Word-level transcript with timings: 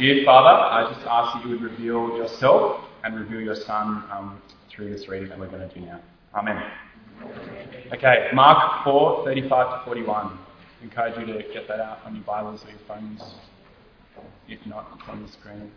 Dear 0.00 0.24
Father, 0.24 0.48
I 0.48 0.90
just 0.90 1.06
ask 1.06 1.34
that 1.34 1.44
you 1.44 1.50
would 1.50 1.60
reveal 1.60 2.16
yourself 2.16 2.86
and 3.04 3.14
reveal 3.20 3.42
your 3.42 3.54
Son 3.54 4.02
um, 4.10 4.40
through 4.70 4.88
this 4.88 5.08
reading 5.08 5.28
that 5.28 5.38
we're 5.38 5.50
going 5.50 5.68
to 5.68 5.74
do 5.74 5.82
now. 5.82 6.00
Amen. 6.34 6.58
Okay, 7.92 8.28
Mark 8.32 8.82
4 8.82 9.26
35 9.26 9.80
to 9.80 9.84
41. 9.84 10.26
I 10.26 10.84
encourage 10.84 11.18
you 11.18 11.26
to 11.34 11.42
get 11.52 11.68
that 11.68 11.80
out 11.80 11.98
on 12.06 12.14
your 12.14 12.24
Bibles 12.24 12.64
or 12.64 12.70
your 12.70 12.78
phones. 12.88 13.20
If 14.48 14.64
not, 14.64 14.90
it's 14.98 15.06
on 15.06 15.22
the 15.22 15.30
screen. 15.30 15.70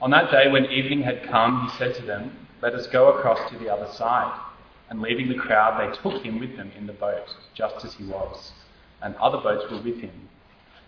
On 0.00 0.12
that 0.12 0.30
day, 0.30 0.48
when 0.48 0.66
evening 0.66 1.02
had 1.02 1.24
come, 1.24 1.68
he 1.68 1.76
said 1.76 1.96
to 1.96 2.02
them, 2.02 2.46
Let 2.62 2.74
us 2.74 2.86
go 2.86 3.18
across 3.18 3.50
to 3.50 3.58
the 3.58 3.68
other 3.68 3.92
side. 3.94 4.40
And 4.90 5.02
leaving 5.02 5.28
the 5.28 5.34
crowd, 5.34 5.80
they 5.80 5.96
took 6.08 6.24
him 6.24 6.38
with 6.38 6.56
them 6.56 6.70
in 6.78 6.86
the 6.86 6.92
boat, 6.92 7.34
just 7.56 7.84
as 7.84 7.94
he 7.94 8.04
was. 8.04 8.52
And 9.02 9.16
other 9.16 9.38
boats 9.38 9.68
were 9.72 9.82
with 9.82 9.98
him. 9.98 10.25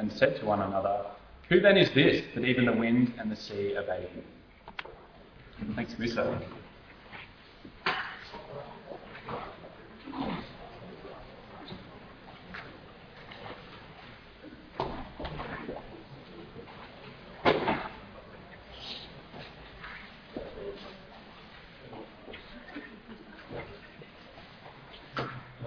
and 0.00 0.10
said 0.10 0.34
to 0.40 0.46
one 0.46 0.62
another, 0.62 1.04
Who 1.50 1.60
then 1.60 1.76
is 1.76 1.90
this 1.94 2.24
that 2.34 2.44
even 2.44 2.64
the 2.64 2.72
wind 2.72 3.12
and 3.18 3.30
the 3.30 3.36
sea 3.36 3.76
obey 3.76 4.08
him? 4.08 4.24
Thanks, 5.76 5.92
Musa. 5.98 6.40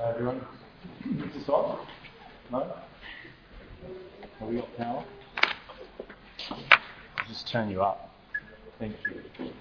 everyone? 0.05 0.45
Is 1.05 1.33
this 1.33 1.49
on? 1.49 1.87
No? 2.51 2.75
Have 4.43 4.51
we 4.51 4.57
got 4.57 4.75
power? 4.75 5.05
I'll 6.49 6.59
just 7.29 7.42
turn 7.53 7.69
you 7.69 7.83
up. 7.83 8.09
Thank 8.79 8.95
you. 9.05 9.51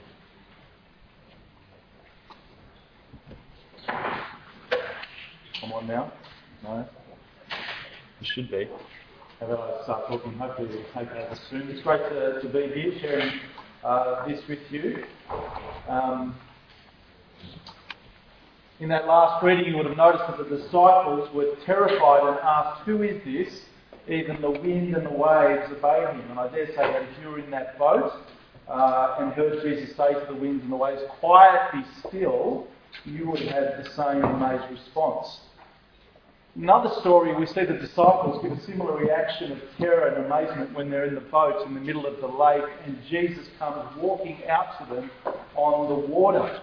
Come 5.60 5.72
on 5.74 5.86
now? 5.86 6.10
No? 6.62 6.88
You 8.20 8.26
should 8.34 8.50
be. 8.50 8.66
I 9.42 9.44
start 9.82 10.08
talking? 10.08 10.32
Hopefully 10.38 10.68
we'll 10.68 11.04
take 11.04 11.38
soon. 11.50 11.68
It's 11.68 11.82
great 11.82 11.98
to, 12.08 12.40
to 12.40 12.48
be 12.48 12.72
here 12.72 12.98
sharing 12.98 13.30
uh, 13.84 14.26
this 14.26 14.40
with 14.48 14.60
you. 14.70 15.04
Um, 15.86 16.34
in 18.80 18.88
that 18.88 19.06
last 19.06 19.44
reading, 19.44 19.66
you 19.66 19.76
would 19.76 19.86
have 19.86 19.98
noticed 19.98 20.24
that 20.28 20.38
the 20.38 20.56
disciples 20.56 21.28
were 21.34 21.56
terrified 21.66 22.26
and 22.26 22.38
asked, 22.38 22.86
Who 22.86 23.02
is 23.02 23.22
this? 23.22 23.64
Even 24.08 24.40
the 24.40 24.50
wind 24.50 24.94
and 24.96 25.06
the 25.06 25.10
waves 25.10 25.70
obey 25.70 26.00
him. 26.10 26.30
And 26.30 26.38
I 26.38 26.48
dare 26.48 26.66
say 26.68 26.76
that 26.76 27.02
if 27.02 27.08
you 27.22 27.28
were 27.28 27.38
in 27.38 27.50
that 27.50 27.78
boat 27.78 28.12
uh, 28.68 29.16
and 29.20 29.32
heard 29.32 29.62
Jesus 29.62 29.96
say 29.96 30.12
to 30.12 30.26
the 30.28 30.34
winds 30.34 30.62
and 30.62 30.72
the 30.72 30.76
waves, 30.76 31.02
Quiet, 31.20 31.72
be 31.72 32.08
still, 32.08 32.66
you 33.04 33.30
would 33.30 33.40
have 33.40 33.84
the 33.84 33.90
same 33.90 34.24
amazed 34.24 34.70
response. 34.70 35.40
Another 36.54 36.90
story, 37.00 37.34
we 37.34 37.46
see 37.46 37.64
the 37.64 37.78
disciples 37.78 38.42
give 38.42 38.52
a 38.52 38.60
similar 38.60 38.94
reaction 38.98 39.52
of 39.52 39.58
terror 39.78 40.08
and 40.08 40.26
amazement 40.26 40.74
when 40.74 40.90
they're 40.90 41.06
in 41.06 41.14
the 41.14 41.20
boat 41.22 41.66
in 41.66 41.72
the 41.72 41.80
middle 41.80 42.04
of 42.04 42.20
the 42.20 42.26
lake 42.26 42.64
and 42.84 42.98
Jesus 43.08 43.46
comes 43.58 43.88
walking 43.96 44.36
out 44.50 44.78
to 44.78 44.94
them 44.94 45.10
on 45.54 45.88
the 45.88 45.94
water. 45.94 46.60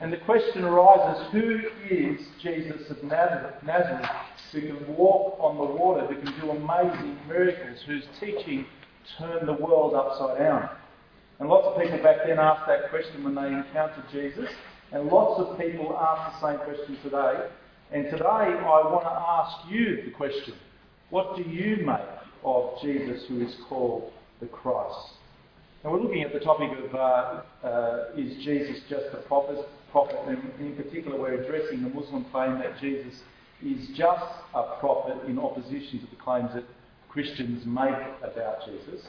And 0.00 0.12
the 0.12 0.18
question 0.18 0.64
arises 0.64 1.26
who 1.32 1.60
is 1.90 2.20
Jesus 2.40 2.88
of 2.90 3.02
Nazareth 3.02 4.06
who 4.52 4.60
can 4.60 4.96
walk 4.96 5.36
on 5.40 5.56
the 5.56 5.64
water, 5.64 6.06
who 6.06 6.14
can 6.22 6.40
do 6.40 6.50
amazing 6.50 7.18
miracles, 7.26 7.82
whose 7.86 8.04
teaching 8.20 8.64
turned 9.18 9.48
the 9.48 9.52
world 9.52 9.94
upside 9.94 10.38
down? 10.38 10.70
And 11.40 11.48
lots 11.48 11.66
of 11.66 11.80
people 11.80 11.98
back 12.02 12.18
then 12.26 12.38
asked 12.38 12.66
that 12.66 12.90
question 12.90 13.24
when 13.24 13.34
they 13.34 13.48
encountered 13.48 14.04
Jesus, 14.10 14.48
and 14.92 15.08
lots 15.08 15.40
of 15.40 15.58
people 15.58 15.96
ask 15.98 16.40
the 16.40 16.48
same 16.48 16.58
question 16.60 16.98
today. 17.02 17.48
And 17.92 18.04
today 18.04 18.24
I 18.24 18.62
want 18.62 19.02
to 19.02 19.10
ask 19.10 19.70
you 19.70 20.02
the 20.04 20.10
question 20.12 20.54
what 21.10 21.36
do 21.36 21.42
you 21.42 21.86
make 21.86 22.00
of 22.44 22.80
Jesus 22.82 23.24
who 23.28 23.40
is 23.40 23.56
called 23.68 24.12
the 24.40 24.46
Christ? 24.46 25.14
And 25.82 25.92
we're 25.92 26.00
looking 26.00 26.22
at 26.22 26.32
the 26.32 26.40
topic 26.40 26.70
of 26.76 26.94
uh, 26.94 27.42
uh, 27.66 28.04
is 28.16 28.44
Jesus 28.44 28.80
just 28.90 29.06
a 29.14 29.22
prophet? 29.26 29.66
Prophet, 29.90 30.18
and 30.26 30.38
in 30.60 30.76
particular, 30.76 31.18
we're 31.18 31.42
addressing 31.42 31.82
the 31.82 31.88
Muslim 31.90 32.24
claim 32.26 32.58
that 32.58 32.78
Jesus 32.80 33.22
is 33.62 33.88
just 33.96 34.24
a 34.54 34.76
prophet 34.78 35.16
in 35.26 35.38
opposition 35.38 36.00
to 36.00 36.06
the 36.06 36.16
claims 36.16 36.50
that 36.54 36.64
Christians 37.08 37.64
make 37.66 37.94
about 38.22 38.64
Jesus. 38.66 39.06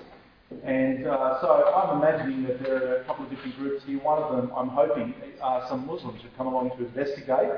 And 0.63 1.05
uh, 1.05 1.39
so 1.41 1.71
I'm 1.75 2.01
imagining 2.01 2.43
that 2.47 2.63
there 2.63 2.75
are 2.75 3.01
a 3.01 3.03
couple 3.03 3.25
of 3.25 3.29
different 3.29 3.55
groups 3.57 3.83
here. 3.85 3.99
One 3.99 4.21
of 4.21 4.35
them, 4.35 4.51
I'm 4.55 4.69
hoping, 4.69 5.13
are 5.41 5.67
some 5.69 5.85
Muslims 5.85 6.21
who've 6.23 6.35
come 6.37 6.47
along 6.47 6.71
to 6.71 6.85
investigate, 6.85 7.51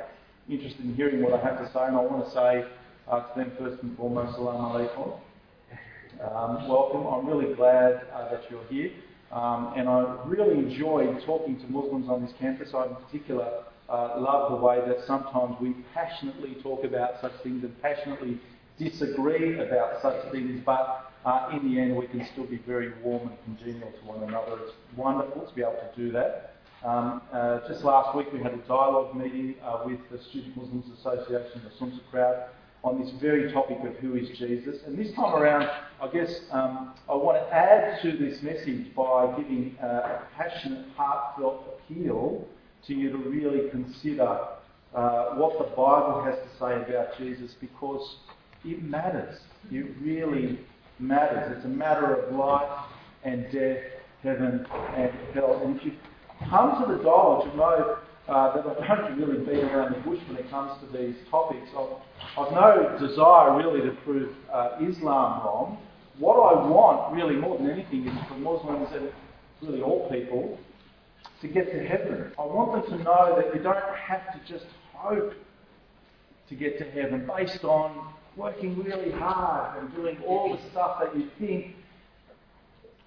interested 0.49 0.83
in 0.83 0.95
hearing 0.95 1.23
what 1.23 1.33
I 1.33 1.41
have 1.41 1.57
to 1.59 1.71
say, 1.71 1.85
and 1.85 1.95
I 1.95 2.01
want 2.01 2.25
to 2.25 2.31
say 2.31 2.65
uh, 3.07 3.21
to 3.21 3.39
them 3.39 3.51
first 3.57 3.81
and 3.83 3.95
foremost, 3.95 4.35
Salam 4.35 4.73
alaikum. 4.73 5.19
Um, 6.21 6.67
welcome. 6.67 7.07
I'm 7.07 7.25
really 7.25 7.55
glad 7.55 8.01
uh, 8.13 8.29
that 8.29 8.43
you're 8.51 8.65
here. 8.65 8.91
Um, 9.31 9.73
and 9.77 9.87
I 9.87 10.17
really 10.25 10.57
enjoyed 10.57 11.23
talking 11.25 11.59
to 11.59 11.67
Muslims 11.67 12.09
on 12.09 12.25
this 12.25 12.33
campus. 12.39 12.69
I, 12.73 12.87
in 12.87 12.95
particular, 12.95 13.63
uh, 13.89 14.19
love 14.19 14.51
the 14.51 14.57
way 14.57 14.79
that 14.87 15.05
sometimes 15.05 15.55
we 15.61 15.75
passionately 15.93 16.55
talk 16.61 16.83
about 16.83 17.21
such 17.21 17.33
things 17.43 17.63
and 17.63 17.81
passionately 17.81 18.39
disagree 18.77 19.59
about 19.59 20.01
such 20.01 20.31
things, 20.31 20.61
but 20.65 21.11
uh, 21.25 21.49
in 21.53 21.71
the 21.71 21.79
end, 21.79 21.95
we 21.95 22.07
can 22.07 22.27
still 22.33 22.45
be 22.45 22.57
very 22.65 22.93
warm 23.03 23.29
and 23.29 23.37
congenial 23.43 23.91
to 23.91 24.05
one 24.05 24.23
another. 24.23 24.57
It's 24.63 24.73
wonderful 24.97 25.45
to 25.45 25.55
be 25.55 25.61
able 25.61 25.73
to 25.73 25.91
do 25.95 26.11
that. 26.13 26.55
Um, 26.83 27.21
uh, 27.31 27.59
just 27.67 27.83
last 27.83 28.15
week, 28.15 28.27
we 28.33 28.41
had 28.41 28.53
a 28.53 28.63
dialogue 28.67 29.15
meeting 29.15 29.55
uh, 29.63 29.83
with 29.85 29.99
the 30.11 30.17
Student 30.29 30.57
Muslims 30.57 30.85
Association, 30.99 31.61
the 31.63 31.85
SUMSA 31.85 31.99
crowd, 32.09 32.49
on 32.83 32.99
this 32.99 33.11
very 33.21 33.51
topic 33.51 33.77
of 33.83 33.95
who 33.97 34.15
is 34.15 34.29
Jesus. 34.37 34.77
And 34.85 34.97
this 34.97 35.13
time 35.13 35.35
around, 35.35 35.69
I 36.01 36.07
guess 36.11 36.41
um, 36.51 36.93
I 37.07 37.15
want 37.15 37.37
to 37.37 37.53
add 37.53 38.01
to 38.01 38.17
this 38.17 38.41
message 38.41 38.93
by 38.95 39.33
giving 39.37 39.77
uh, 39.81 39.85
a 39.85 40.27
passionate, 40.35 40.87
heartfelt 40.95 41.79
appeal 41.79 42.47
to 42.87 42.93
you 42.93 43.11
to 43.11 43.17
really 43.17 43.69
consider 43.69 44.39
uh, 44.95 45.35
what 45.35 45.57
the 45.59 45.75
Bible 45.75 46.23
has 46.25 46.35
to 46.35 46.57
say 46.59 46.75
about 46.91 47.17
Jesus 47.17 47.55
because 47.61 48.17
it 48.65 48.81
matters. 48.83 49.39
It 49.71 49.85
really 50.01 50.59
matters. 50.99 51.55
It's 51.55 51.65
a 51.65 51.69
matter 51.69 52.15
of 52.15 52.35
life 52.35 52.85
and 53.23 53.51
death, 53.51 53.83
heaven 54.23 54.65
and 54.95 55.11
hell. 55.33 55.61
And 55.63 55.77
if 55.77 55.85
you 55.85 55.93
come 56.49 56.83
to 56.83 56.91
the 56.91 57.03
dialogue, 57.03 57.47
you 57.51 57.57
know 57.57 57.97
uh, 58.27 58.55
that 58.55 58.65
I 58.81 58.95
don't 58.95 59.19
really 59.19 59.39
beat 59.39 59.63
around 59.63 59.95
the 59.95 59.99
bush 60.01 60.19
when 60.27 60.37
it 60.37 60.49
comes 60.49 60.71
to 60.81 60.97
these 60.97 61.15
topics. 61.29 61.69
I've, 61.77 62.45
I've 62.45 62.51
no 62.53 62.97
desire 62.99 63.57
really 63.57 63.81
to 63.81 63.91
prove 64.03 64.35
uh, 64.51 64.77
Islam 64.81 65.43
wrong. 65.43 65.77
What 66.19 66.35
I 66.35 66.67
want, 66.67 67.15
really 67.15 67.35
more 67.35 67.57
than 67.57 67.69
anything, 67.69 68.07
is 68.07 68.27
for 68.27 68.35
Muslims 68.35 68.89
and 68.93 69.09
really 69.61 69.81
all 69.81 70.09
people 70.09 70.59
to 71.41 71.47
get 71.47 71.71
to 71.71 71.87
heaven. 71.87 72.31
I 72.37 72.41
want 72.41 72.87
them 72.87 72.97
to 72.97 73.03
know 73.03 73.35
that 73.35 73.55
you 73.55 73.61
don't 73.61 73.95
have 73.95 74.33
to 74.33 74.51
just 74.51 74.65
hope 74.93 75.33
to 76.49 76.55
get 76.55 76.77
to 76.77 76.83
heaven 76.91 77.29
based 77.35 77.63
on 77.63 78.13
working 78.35 78.83
really 78.83 79.11
hard 79.11 79.81
and 79.81 79.95
doing 79.95 80.17
all 80.27 80.55
the 80.55 80.69
stuff 80.69 80.99
that 81.01 81.15
you 81.17 81.29
think 81.39 81.75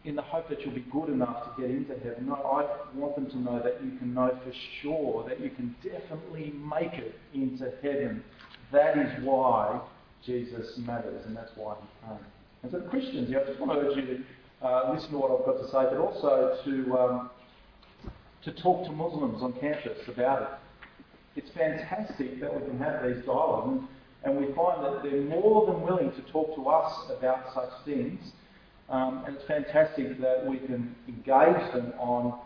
in 0.05 0.15
the 0.15 0.23
hope 0.23 0.49
that 0.49 0.61
you'll 0.61 0.75
be 0.75 0.85
good 0.93 1.09
enough 1.09 1.45
to 1.45 1.63
get 1.63 1.71
into 1.71 1.95
heaven. 1.95 2.27
No, 2.27 2.35
I 2.35 2.97
want 2.97 3.15
them 3.15 3.27
to 3.31 3.39
know 3.39 3.61
that 3.63 3.83
you 3.83 3.97
can 3.99 4.13
know 4.13 4.31
for 4.45 4.53
sure 4.83 5.27
that 5.29 5.41
you 5.41 5.51
can 5.51 5.75
definitely 5.83 6.53
make 6.53 6.93
it 6.93 7.15
into 7.33 7.73
heaven. 7.83 8.23
That 8.71 8.99
is 8.99 9.25
why 9.25 9.81
Jesus 10.25 10.77
matters, 10.79 11.25
and 11.27 11.37
that's 11.37 11.53
why 11.57 11.75
he 11.81 12.07
came. 12.09 12.19
And 12.63 12.73
so, 12.73 12.81
Christians, 12.91 13.31
yeah, 13.31 13.39
I 13.41 13.45
just 13.45 13.61
want 13.61 13.73
to 13.73 13.79
urge 13.79 13.97
you 13.97 14.07
to 14.07 14.67
uh, 14.67 14.93
listen 14.93 15.11
to 15.11 15.19
what 15.19 15.31
I've 15.31 15.47
got 15.47 15.59
to 15.63 15.69
say, 15.69 15.95
but 15.95 15.99
also 15.99 16.59
to 16.65 16.99
um, 16.99 17.31
to 18.45 18.53
talk 18.53 18.85
to 18.85 18.93
Muslims 18.93 19.43
on 19.43 19.55
campus 19.55 19.99
about 20.07 20.43
it. 20.43 20.49
It's 21.37 21.51
fantastic 21.53 22.41
that 22.41 22.55
we 22.55 22.67
can 22.69 22.79
have 22.79 23.03
these 23.03 23.25
dialogues. 23.25 23.85
And 24.25 24.39
we 24.39 24.47
find 24.55 24.83
that 24.83 25.03
they're 25.03 25.21
more 25.21 25.67
than 25.67 25.83
willing 25.83 26.11
to 26.13 26.23
talk 26.33 26.55
to 26.57 26.67
us 26.69 27.11
about 27.19 27.53
such 27.55 27.85
things. 27.85 28.33
Um, 28.89 29.25
and 29.27 29.37
it's 29.37 29.47
fantastic 29.47 30.21
that 30.21 30.47
we 30.47 30.59
can 30.59 30.95
engage 31.09 31.73
them 31.73 31.93
on 31.99 32.39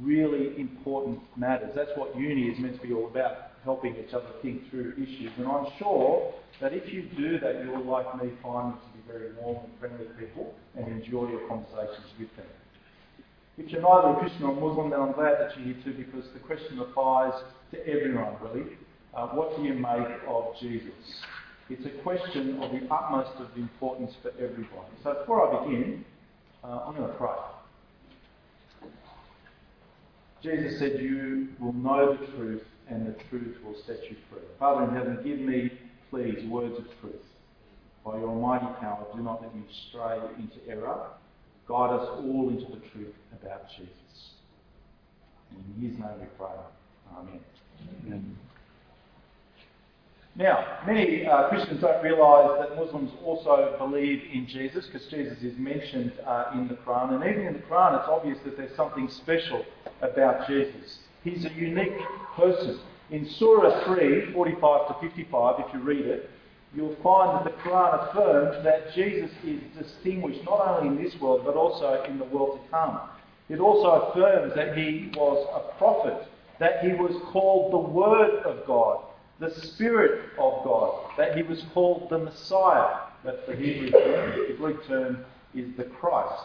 really 0.00 0.58
important 0.58 1.20
matters. 1.36 1.70
That's 1.74 1.90
what 1.96 2.16
uni 2.16 2.48
is 2.48 2.58
meant 2.58 2.80
to 2.80 2.86
be 2.86 2.94
all 2.94 3.08
about, 3.08 3.50
helping 3.64 3.96
each 3.96 4.14
other 4.14 4.26
think 4.42 4.70
through 4.70 4.92
issues. 4.94 5.30
And 5.38 5.46
I'm 5.46 5.66
sure 5.78 6.32
that 6.60 6.72
if 6.72 6.92
you 6.92 7.02
do 7.16 7.38
that, 7.40 7.64
you'll, 7.64 7.84
like 7.84 8.06
me, 8.22 8.30
find 8.42 8.72
them 8.72 8.78
to 8.80 8.98
be 8.98 9.12
very 9.12 9.32
warm 9.34 9.64
and 9.64 9.78
friendly 9.78 10.06
people 10.18 10.54
and 10.76 10.86
enjoy 10.88 11.28
your 11.28 11.46
conversations 11.48 12.06
with 12.18 12.34
them. 12.36 12.46
If 13.58 13.70
you're 13.70 13.82
neither 13.82 14.08
a 14.08 14.16
Christian 14.18 14.44
or 14.44 14.54
Muslim, 14.54 14.90
then 14.90 15.00
I'm 15.00 15.12
glad 15.12 15.40
that 15.40 15.56
you're 15.56 15.74
here 15.74 15.82
too 15.82 15.94
because 15.94 16.28
the 16.34 16.40
question 16.40 16.78
applies 16.78 17.32
to 17.72 17.80
everyone, 17.88 18.36
really. 18.42 18.76
Uh, 19.14 19.28
what 19.28 19.56
do 19.56 19.62
you 19.62 19.72
make 19.72 20.08
of 20.28 20.54
Jesus? 20.60 20.92
It's 21.68 21.84
a 21.84 22.02
question 22.02 22.62
of 22.62 22.70
the 22.70 22.86
utmost 22.94 23.40
of 23.40 23.48
importance 23.56 24.12
for 24.22 24.30
everybody. 24.38 24.92
So 25.02 25.14
before 25.14 25.48
I 25.48 25.64
begin, 25.64 26.04
uh, 26.62 26.84
I'm 26.86 26.94
going 26.94 27.08
to 27.08 27.14
pray. 27.14 27.34
Jesus 30.42 30.78
said, 30.78 31.00
You 31.00 31.48
will 31.58 31.72
know 31.72 32.16
the 32.16 32.26
truth, 32.36 32.62
and 32.88 33.06
the 33.06 33.16
truth 33.28 33.56
will 33.64 33.74
set 33.84 34.02
you 34.08 34.16
free. 34.30 34.42
Father 34.60 34.84
in 34.84 34.94
heaven, 34.94 35.18
give 35.24 35.40
me, 35.40 35.72
please, 36.10 36.44
words 36.48 36.78
of 36.78 36.84
truth. 37.00 37.14
By 38.04 38.18
your 38.18 38.28
almighty 38.28 38.66
power, 38.80 39.04
do 39.12 39.20
not 39.22 39.42
let 39.42 39.52
me 39.52 39.62
stray 39.88 40.20
into 40.38 40.58
error. 40.68 41.08
Guide 41.66 41.98
us 41.98 42.08
all 42.08 42.48
into 42.48 42.66
the 42.66 42.86
truth 42.92 43.14
about 43.32 43.68
Jesus. 43.76 44.30
In 45.50 45.88
his 45.88 45.98
name 45.98 46.20
we 46.20 46.26
pray. 46.38 46.46
Amen. 47.16 47.40
Amen. 48.06 48.36
Now, 50.38 50.80
many 50.86 51.24
uh, 51.24 51.48
Christians 51.48 51.80
don't 51.80 52.02
realise 52.02 52.60
that 52.60 52.76
Muslims 52.76 53.10
also 53.24 53.74
believe 53.78 54.22
in 54.30 54.46
Jesus 54.46 54.86
because 54.86 55.06
Jesus 55.08 55.42
is 55.42 55.56
mentioned 55.56 56.12
uh, 56.26 56.50
in 56.52 56.68
the 56.68 56.74
Quran. 56.74 57.14
And 57.14 57.24
even 57.24 57.46
in 57.46 57.52
the 57.54 57.60
Quran, 57.60 57.98
it's 57.98 58.08
obvious 58.08 58.36
that 58.44 58.58
there's 58.58 58.76
something 58.76 59.08
special 59.08 59.64
about 60.02 60.46
Jesus. 60.46 60.98
He's 61.24 61.46
a 61.46 61.52
unique 61.54 61.96
person. 62.36 62.78
In 63.10 63.26
Surah 63.38 63.86
3, 63.86 64.34
45 64.34 64.88
to 64.88 65.08
55, 65.08 65.64
if 65.66 65.72
you 65.72 65.80
read 65.80 66.04
it, 66.04 66.28
you'll 66.74 66.96
find 67.02 67.38
that 67.38 67.44
the 67.44 67.62
Quran 67.62 68.10
affirms 68.10 68.62
that 68.62 68.92
Jesus 68.94 69.30
is 69.42 69.62
distinguished 69.80 70.44
not 70.44 70.60
only 70.68 70.88
in 70.88 71.02
this 71.02 71.18
world 71.18 71.46
but 71.46 71.54
also 71.54 72.02
in 72.02 72.18
the 72.18 72.24
world 72.26 72.60
to 72.62 72.70
come. 72.70 73.00
It 73.48 73.60
also 73.60 74.10
affirms 74.10 74.54
that 74.54 74.76
he 74.76 75.10
was 75.16 75.48
a 75.54 75.78
prophet, 75.78 76.28
that 76.58 76.84
he 76.84 76.92
was 76.92 77.12
called 77.32 77.72
the 77.72 77.78
Word 77.78 78.42
of 78.44 78.66
God 78.66 79.00
the 79.38 79.50
Spirit 79.50 80.30
of 80.38 80.64
God, 80.64 81.10
that 81.18 81.36
he 81.36 81.42
was 81.42 81.62
called 81.74 82.08
the 82.10 82.18
Messiah. 82.18 83.00
That's 83.24 83.46
the 83.46 83.54
Hebrew 83.54 83.90
term. 83.90 84.48
The 84.48 84.54
Greek 84.54 84.86
term 84.86 85.24
is 85.54 85.76
the 85.76 85.84
Christ. 85.84 86.42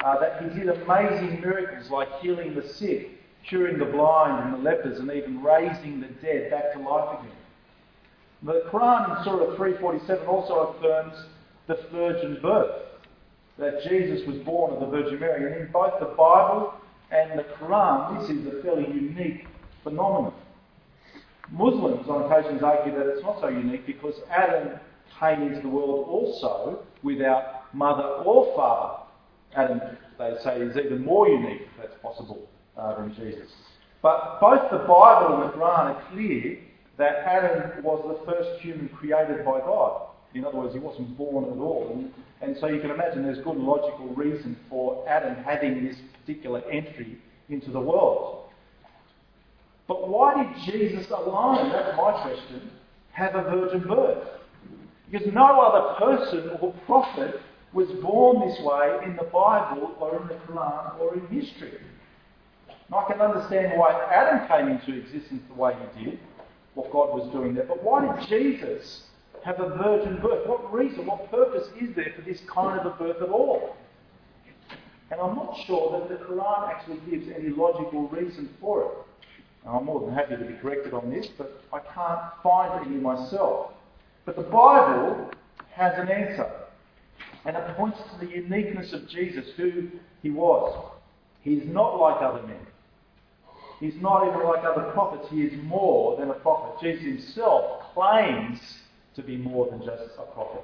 Uh, 0.00 0.18
that 0.18 0.42
he 0.42 0.58
did 0.58 0.68
amazing 0.68 1.40
miracles 1.40 1.90
like 1.90 2.20
healing 2.20 2.54
the 2.54 2.66
sick, 2.66 3.10
curing 3.46 3.78
the 3.78 3.84
blind 3.84 4.44
and 4.44 4.54
the 4.54 4.58
lepers, 4.58 4.98
and 4.98 5.10
even 5.10 5.42
raising 5.42 6.00
the 6.00 6.08
dead 6.08 6.50
back 6.50 6.72
to 6.72 6.80
life 6.80 7.20
again. 7.20 7.36
The 8.42 8.64
Quran 8.70 9.16
in 9.16 9.24
Surah 9.24 9.56
347 9.56 10.26
also 10.26 10.74
affirms 10.74 11.14
the 11.66 11.76
virgin 11.90 12.38
birth, 12.42 12.82
that 13.58 13.82
Jesus 13.84 14.26
was 14.26 14.36
born 14.38 14.74
of 14.74 14.80
the 14.80 14.86
Virgin 14.86 15.20
Mary. 15.20 15.52
And 15.52 15.62
in 15.62 15.72
both 15.72 15.98
the 16.00 16.06
Bible 16.06 16.74
and 17.10 17.38
the 17.38 17.44
Quran, 17.44 18.20
this 18.20 18.30
is 18.30 18.46
a 18.46 18.62
fairly 18.62 18.86
unique 18.86 19.46
phenomenon. 19.82 20.34
Muslims 21.50 22.08
on 22.08 22.30
occasions 22.30 22.62
argue 22.62 22.92
that 22.94 23.06
it's 23.06 23.22
not 23.22 23.40
so 23.40 23.48
unique 23.48 23.86
because 23.86 24.14
Adam 24.30 24.78
came 25.20 25.42
into 25.42 25.60
the 25.60 25.68
world 25.68 26.06
also 26.08 26.82
without 27.02 27.74
mother 27.74 28.02
or 28.24 28.54
father. 28.56 29.02
Adam, 29.56 29.80
they 30.18 30.34
say, 30.42 30.58
is 30.60 30.76
even 30.76 31.04
more 31.04 31.28
unique, 31.28 31.62
if 31.62 31.76
that's 31.76 32.00
possible, 32.02 32.48
uh, 32.76 32.98
than 33.00 33.14
Jesus. 33.14 33.52
But 34.02 34.40
both 34.40 34.70
the 34.70 34.78
Bible 34.78 35.42
and 35.42 35.50
the 35.50 35.56
Quran 35.56 35.94
are 35.94 36.02
clear 36.12 36.58
that 36.98 37.16
Adam 37.26 37.82
was 37.82 38.04
the 38.06 38.30
first 38.30 38.60
human 38.60 38.88
created 38.88 39.44
by 39.44 39.60
God. 39.60 40.08
In 40.34 40.44
other 40.44 40.58
words, 40.58 40.74
he 40.74 40.80
wasn't 40.80 41.16
born 41.16 41.44
at 41.44 41.58
all. 41.58 41.90
And, 41.92 42.12
and 42.40 42.56
so 42.60 42.66
you 42.66 42.80
can 42.80 42.90
imagine 42.90 43.22
there's 43.22 43.38
good 43.38 43.56
logical 43.56 44.08
reason 44.08 44.56
for 44.68 45.08
Adam 45.08 45.42
having 45.44 45.84
this 45.84 45.96
particular 46.20 46.62
entry 46.70 47.18
into 47.48 47.70
the 47.70 47.80
world. 47.80 48.43
But 49.86 50.08
why 50.08 50.42
did 50.42 50.72
Jesus 50.72 51.10
alone, 51.10 51.70
that's 51.70 51.96
my 51.96 52.12
question, 52.22 52.70
have 53.12 53.34
a 53.34 53.42
virgin 53.42 53.86
birth? 53.86 54.28
Because 55.10 55.32
no 55.32 55.60
other 55.60 55.94
person 55.98 56.50
or 56.60 56.72
prophet 56.86 57.40
was 57.72 57.88
born 58.00 58.48
this 58.48 58.58
way 58.60 58.98
in 59.04 59.16
the 59.16 59.24
Bible 59.24 59.94
or 60.00 60.22
in 60.22 60.28
the 60.28 60.34
Quran 60.34 60.98
or 61.00 61.14
in 61.14 61.26
history. 61.28 61.78
Now, 62.90 63.04
I 63.06 63.12
can 63.12 63.20
understand 63.20 63.78
why 63.78 63.92
Adam 64.12 64.46
came 64.48 64.68
into 64.68 64.98
existence 64.98 65.42
the 65.48 65.54
way 65.54 65.76
he 65.96 66.04
did, 66.04 66.18
what 66.74 66.90
God 66.90 67.14
was 67.14 67.30
doing 67.32 67.54
there, 67.54 67.64
but 67.64 67.82
why 67.82 68.06
did 68.06 68.28
Jesus 68.28 69.02
have 69.44 69.60
a 69.60 69.76
virgin 69.76 70.20
birth? 70.20 70.46
What 70.46 70.72
reason, 70.72 71.06
what 71.06 71.30
purpose 71.30 71.68
is 71.80 71.94
there 71.94 72.12
for 72.16 72.22
this 72.22 72.40
kind 72.46 72.80
of 72.80 72.86
a 72.86 72.96
birth 72.96 73.20
at 73.20 73.28
all? 73.28 73.76
And 75.10 75.20
I'm 75.20 75.36
not 75.36 75.56
sure 75.66 76.00
that 76.00 76.08
the 76.08 76.24
Quran 76.24 76.68
actually 76.68 76.98
gives 77.10 77.28
any 77.28 77.50
logical 77.50 78.08
reason 78.08 78.48
for 78.60 78.82
it. 78.82 78.88
I'm 79.66 79.86
more 79.86 80.00
than 80.00 80.14
happy 80.14 80.36
to 80.36 80.44
be 80.44 80.54
corrected 80.54 80.92
on 80.92 81.10
this, 81.10 81.26
but 81.38 81.62
I 81.72 81.78
can't 81.78 82.20
find 82.42 82.86
it 82.86 82.92
in 82.92 83.02
myself. 83.02 83.72
But 84.26 84.36
the 84.36 84.42
Bible 84.42 85.30
has 85.72 85.98
an 85.98 86.08
answer, 86.08 86.50
and 87.44 87.56
it 87.56 87.76
points 87.76 87.98
to 88.12 88.26
the 88.26 88.32
uniqueness 88.32 88.92
of 88.92 89.08
Jesus, 89.08 89.46
who 89.56 89.88
he 90.22 90.30
was. 90.30 90.92
He's 91.42 91.64
not 91.64 91.98
like 91.98 92.22
other 92.22 92.46
men. 92.46 92.66
He's 93.80 93.94
not 94.00 94.26
even 94.26 94.44
like 94.44 94.64
other 94.64 94.90
prophets. 94.92 95.28
He 95.30 95.42
is 95.42 95.52
more 95.64 96.16
than 96.16 96.30
a 96.30 96.34
prophet. 96.34 96.80
Jesus 96.80 97.04
himself 97.04 97.82
claims 97.94 98.60
to 99.16 99.22
be 99.22 99.36
more 99.36 99.68
than 99.70 99.80
just 99.80 100.02
a 100.18 100.22
prophet. 100.32 100.62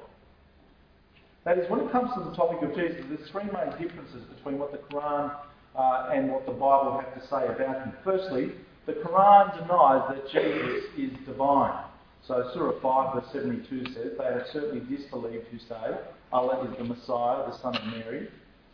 That 1.45 1.59
is, 1.59 1.71
when 1.71 1.81
it 1.81 1.91
comes 1.91 2.11
to 2.15 2.21
the 2.21 2.37
topic 2.37 2.63
of 2.63 2.75
Jesus, 2.75 3.05
there's 3.09 3.29
three 3.31 3.45
main 3.45 3.71
differences 3.81 4.23
between 4.37 4.59
what 4.59 4.73
the 4.73 4.79
Quran 4.79 5.35
uh, 5.75 6.11
and 6.13 6.31
what 6.31 6.45
the 6.47 6.53
Bible 6.53 7.01
have 7.01 7.15
to 7.15 7.27
say 7.29 7.47
about 7.47 7.85
him. 7.85 7.93
Firstly, 8.05 8.53
the 8.91 9.01
Quran 9.01 9.53
denies 9.57 10.09
that 10.09 10.29
Jesus 10.31 10.85
is 10.99 11.11
divine. 11.27 11.85
So 12.27 12.51
Surah 12.53 12.81
5 12.81 13.15
verse 13.15 13.33
72 13.33 13.93
says, 13.93 14.13
They 14.19 14.25
have 14.25 14.47
certainly 14.53 14.81
disbelieved 14.97 15.47
who 15.49 15.59
say, 15.59 15.97
Allah 16.33 16.69
is 16.71 16.77
the 16.77 16.85
Messiah, 16.85 17.49
the 17.49 17.57
Son 17.59 17.77
of 17.77 17.85
Mary, 17.87 18.29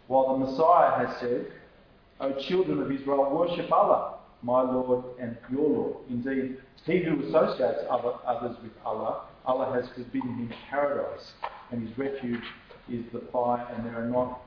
while 0.06 0.38
the 0.38 0.46
Messiah 0.46 1.06
has 1.06 1.20
said, 1.20 1.46
O 2.20 2.32
children 2.32 2.80
of 2.80 2.90
Israel, 2.90 3.30
worship 3.30 3.70
Allah, 3.70 4.18
my 4.42 4.62
Lord 4.62 5.04
and 5.20 5.36
your 5.50 5.68
Lord. 5.68 5.96
Indeed, 6.08 6.58
he 6.84 7.02
who 7.02 7.26
associates 7.26 7.80
other, 7.90 8.12
others 8.26 8.56
with 8.62 8.72
Allah, 8.84 9.24
Allah 9.44 9.74
has 9.74 9.88
forbidden 9.90 10.36
him 10.36 10.52
paradise, 10.70 11.32
and 11.70 11.86
his 11.86 11.96
refuge 11.98 12.44
is 12.90 13.04
the 13.12 13.20
fire, 13.32 13.66
and 13.74 13.84
there 13.84 14.02
are 14.02 14.08
not 14.08 14.40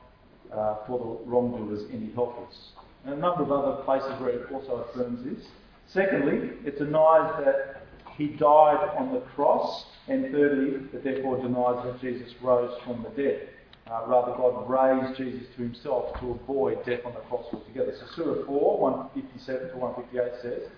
uh, 0.52 0.76
for 0.86 0.98
the 0.98 1.30
wrongdoers 1.30 1.84
any 1.92 2.12
helpers. 2.12 2.72
And 3.04 3.14
a 3.14 3.16
number 3.16 3.42
of 3.42 3.52
other 3.52 3.82
places 3.84 4.10
where 4.20 4.30
it 4.30 4.52
also 4.52 4.84
affirms 4.90 5.24
this. 5.24 5.46
Secondly, 5.92 6.50
it 6.64 6.78
denies 6.78 7.32
that 7.44 7.82
he 8.16 8.28
died 8.28 8.96
on 8.98 9.12
the 9.12 9.20
cross. 9.34 9.86
And 10.08 10.30
thirdly, 10.32 10.88
it 10.92 11.04
therefore 11.04 11.38
denies 11.38 11.84
that 11.84 12.00
Jesus 12.00 12.32
rose 12.42 12.78
from 12.84 13.02
the 13.02 13.22
dead. 13.22 13.48
Uh, 13.90 14.02
rather, 14.06 14.32
God 14.32 14.68
raised 14.68 15.16
Jesus 15.16 15.48
to 15.56 15.62
himself 15.62 16.18
to 16.20 16.30
avoid 16.30 16.84
death 16.84 17.00
on 17.04 17.14
the 17.14 17.20
cross 17.20 17.46
altogether. 17.52 17.92
So 17.98 18.06
Surah 18.14 18.46
4, 18.46 18.78
157 18.78 19.70
to 19.70 19.76
158 19.76 20.42
says, 20.42 20.70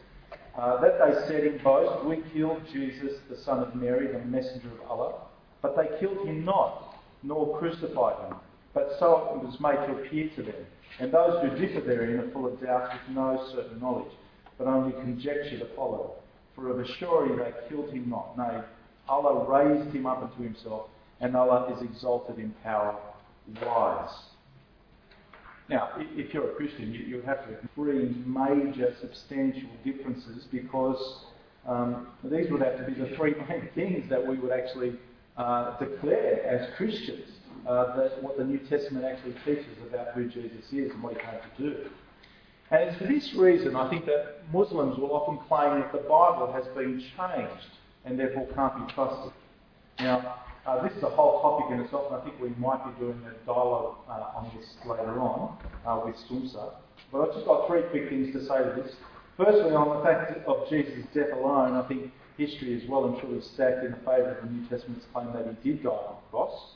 uh, 0.56 0.80
that 0.80 0.98
they 0.98 1.26
said 1.26 1.44
in 1.44 1.58
boast, 1.62 2.04
We 2.04 2.22
killed 2.32 2.62
Jesus, 2.72 3.18
the 3.28 3.36
son 3.36 3.60
of 3.60 3.74
Mary, 3.74 4.06
the 4.06 4.18
messenger 4.20 4.68
of 4.68 4.90
Allah, 4.90 5.14
but 5.62 5.76
they 5.76 5.98
killed 5.98 6.26
him 6.26 6.44
not, 6.44 6.96
nor 7.22 7.58
crucified 7.58 8.28
him, 8.28 8.36
but 8.74 8.96
so 8.98 9.32
it 9.34 9.46
was 9.46 9.58
made 9.60 9.76
to 9.86 10.02
appear 10.02 10.28
to 10.36 10.42
them. 10.42 10.66
And 11.00 11.12
those 11.12 11.42
who 11.42 11.58
differ 11.58 11.80
therein 11.80 12.20
are 12.20 12.30
full 12.32 12.46
of 12.46 12.60
doubts 12.62 12.92
with 12.92 13.16
no 13.16 13.46
certain 13.54 13.80
knowledge 13.80 14.12
but 14.58 14.66
only 14.66 14.92
conjecture 14.92 15.58
to 15.58 15.66
follow. 15.74 16.14
For 16.54 16.70
of 16.70 16.80
a 16.80 16.86
surety 16.98 17.34
they 17.34 17.52
killed 17.68 17.90
him 17.90 18.10
not. 18.10 18.36
Nay, 18.36 18.60
Allah 19.08 19.44
raised 19.48 19.94
him 19.94 20.06
up 20.06 20.22
unto 20.22 20.42
himself, 20.42 20.88
and 21.20 21.36
Allah 21.36 21.74
is 21.74 21.82
exalted 21.82 22.38
in 22.38 22.54
power. 22.62 22.98
Wise. 23.64 24.10
Now, 25.68 25.90
if 25.98 26.32
you're 26.34 26.50
a 26.50 26.54
Christian, 26.54 26.92
you, 26.92 27.00
you 27.00 27.22
have 27.22 27.46
to 27.46 27.68
three 27.74 28.14
major 28.26 28.94
substantial 29.00 29.70
differences 29.84 30.46
because 30.52 31.24
um, 31.66 32.08
these 32.24 32.50
would 32.50 32.62
have 32.62 32.78
to 32.78 32.84
be 32.84 32.94
the 32.94 33.16
three 33.16 33.34
main 33.48 33.68
things 33.74 34.08
that 34.10 34.24
we 34.24 34.38
would 34.38 34.52
actually 34.52 34.98
uh, 35.36 35.78
declare 35.78 36.44
as 36.46 36.74
Christians. 36.76 37.28
Uh, 37.66 37.96
that 37.96 38.20
what 38.20 38.36
the 38.36 38.42
New 38.42 38.58
Testament 38.58 39.04
actually 39.04 39.34
teaches 39.44 39.76
about 39.88 40.08
who 40.14 40.28
Jesus 40.28 40.64
is 40.72 40.90
and 40.90 41.00
what 41.00 41.14
he 41.14 41.20
came 41.20 41.38
to 41.56 41.62
do. 41.62 41.90
And 42.72 42.88
it's 42.88 42.96
for 42.96 43.04
this 43.04 43.34
reason 43.34 43.76
I 43.76 43.90
think 43.90 44.06
that 44.06 44.36
Muslims 44.50 44.96
will 44.96 45.12
often 45.12 45.36
claim 45.46 45.80
that 45.80 45.92
the 45.92 46.08
Bible 46.08 46.50
has 46.52 46.64
been 46.74 46.98
changed 47.00 47.68
and 48.06 48.18
therefore 48.18 48.48
can't 48.54 48.86
be 48.86 48.94
trusted. 48.94 49.32
Now, 50.00 50.36
uh, 50.64 50.82
this 50.82 50.96
is 50.96 51.02
a 51.02 51.10
whole 51.10 51.42
topic 51.42 51.74
in 51.74 51.84
itself, 51.84 52.10
and 52.10 52.20
I 52.20 52.24
think 52.24 52.40
we 52.40 52.48
might 52.58 52.82
be 52.84 52.98
doing 52.98 53.20
a 53.28 53.46
dialogue 53.46 53.96
uh, 54.08 54.38
on 54.38 54.50
this 54.56 54.66
later 54.86 55.20
on 55.20 55.58
uh, 55.84 56.00
with 56.04 56.16
Sumsa. 56.30 56.72
But 57.12 57.28
I've 57.28 57.34
just 57.34 57.44
got 57.44 57.66
three 57.66 57.82
quick 57.90 58.08
things 58.08 58.32
to 58.32 58.40
say 58.40 58.56
to 58.56 58.82
this. 58.82 58.94
Firstly, 59.36 59.74
on 59.74 59.98
the 59.98 60.04
fact 60.04 60.46
of 60.46 60.68
Jesus' 60.70 61.04
death 61.12 61.32
alone, 61.34 61.74
I 61.74 61.86
think 61.88 62.10
history 62.38 62.72
is 62.72 62.88
well 62.88 63.04
and 63.04 63.20
truly 63.20 63.42
stacked 63.42 63.84
in 63.84 63.92
favour 63.96 64.38
of 64.38 64.48
the 64.48 64.50
New 64.50 64.66
Testament's 64.68 65.04
claim 65.12 65.32
that 65.34 65.44
he 65.62 65.72
did 65.72 65.82
die 65.82 65.90
on 65.90 66.16
the 66.16 66.30
cross. 66.30 66.70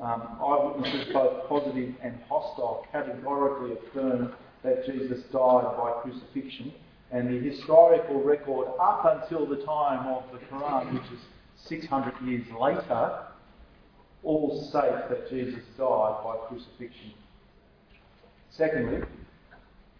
Um, 0.00 0.38
eyewitnesses, 0.42 1.12
both 1.12 1.48
positive 1.48 1.94
and 2.02 2.18
hostile, 2.28 2.86
categorically 2.92 3.76
affirm 3.76 4.32
that 4.62 4.86
Jesus 4.86 5.22
died 5.24 5.76
by 5.76 5.92
crucifixion, 6.02 6.72
and 7.10 7.28
the 7.28 7.48
historical 7.48 8.22
record 8.22 8.68
up 8.80 9.04
until 9.04 9.46
the 9.46 9.64
time 9.64 10.06
of 10.08 10.24
the 10.32 10.38
Quran, 10.46 10.92
which 10.92 11.12
is 11.12 11.20
600 11.64 12.14
years 12.24 12.46
later, 12.58 13.24
all 14.22 14.66
state 14.68 15.08
that 15.08 15.30
Jesus 15.30 15.62
died 15.76 16.22
by 16.24 16.36
crucifixion. 16.48 17.14
Secondly, 18.50 19.02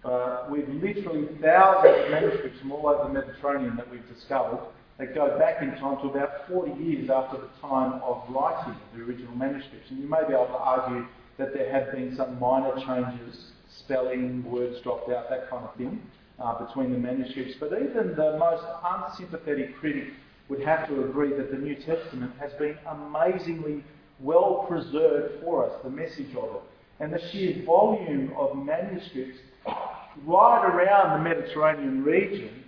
uh, 0.04 0.46
we've 0.50 0.68
literally 0.68 1.28
thousands 1.40 2.04
of 2.04 2.10
manuscripts 2.10 2.60
from 2.60 2.72
all 2.72 2.88
over 2.88 3.08
the 3.08 3.14
Mediterranean 3.14 3.76
that 3.76 3.90
we've 3.90 4.06
discovered 4.12 4.60
that 4.98 5.14
go 5.14 5.38
back 5.38 5.62
in 5.62 5.70
time 5.76 5.96
to 5.98 6.08
about 6.08 6.48
40 6.48 6.82
years 6.82 7.10
after 7.10 7.38
the 7.38 7.48
time 7.60 8.00
of 8.02 8.22
writing 8.28 8.74
the 8.94 9.02
original 9.02 9.34
manuscripts. 9.34 9.90
And 9.90 10.00
you 10.00 10.08
may 10.08 10.20
be 10.26 10.34
able 10.34 10.46
to 10.46 10.58
argue 10.58 11.06
that 11.36 11.54
there 11.54 11.70
have 11.70 11.92
been 11.92 12.16
some 12.16 12.38
minor 12.40 12.74
changes, 12.84 13.52
spelling, 13.68 14.44
words 14.50 14.80
dropped 14.80 15.10
out, 15.10 15.28
that 15.30 15.48
kind 15.50 15.64
of 15.64 15.74
thing, 15.76 16.00
uh, 16.38 16.64
between 16.64 16.92
the 16.92 16.98
manuscripts. 16.98 17.54
But 17.58 17.72
even 17.72 18.14
the 18.16 18.36
most 18.38 18.64
unsympathetic 18.84 19.76
critic 19.76 20.08
would 20.48 20.60
have 20.60 20.88
to 20.88 21.04
agree 21.04 21.30
that 21.34 21.50
the 21.50 21.58
New 21.58 21.74
Testament 21.74 22.32
has 22.40 22.52
been 22.54 22.76
amazingly 22.86 23.84
well 24.20 24.64
preserved 24.68 25.42
for 25.42 25.66
us, 25.66 25.72
the 25.84 25.90
message 25.90 26.34
of 26.34 26.56
it. 26.56 26.62
And 27.00 27.12
the 27.12 27.20
sheer 27.30 27.62
volume 27.64 28.32
of 28.36 28.56
manuscripts 28.56 29.38
right 30.24 30.64
around 30.64 31.18
the 31.18 31.28
Mediterranean 31.28 32.02
region 32.02 32.64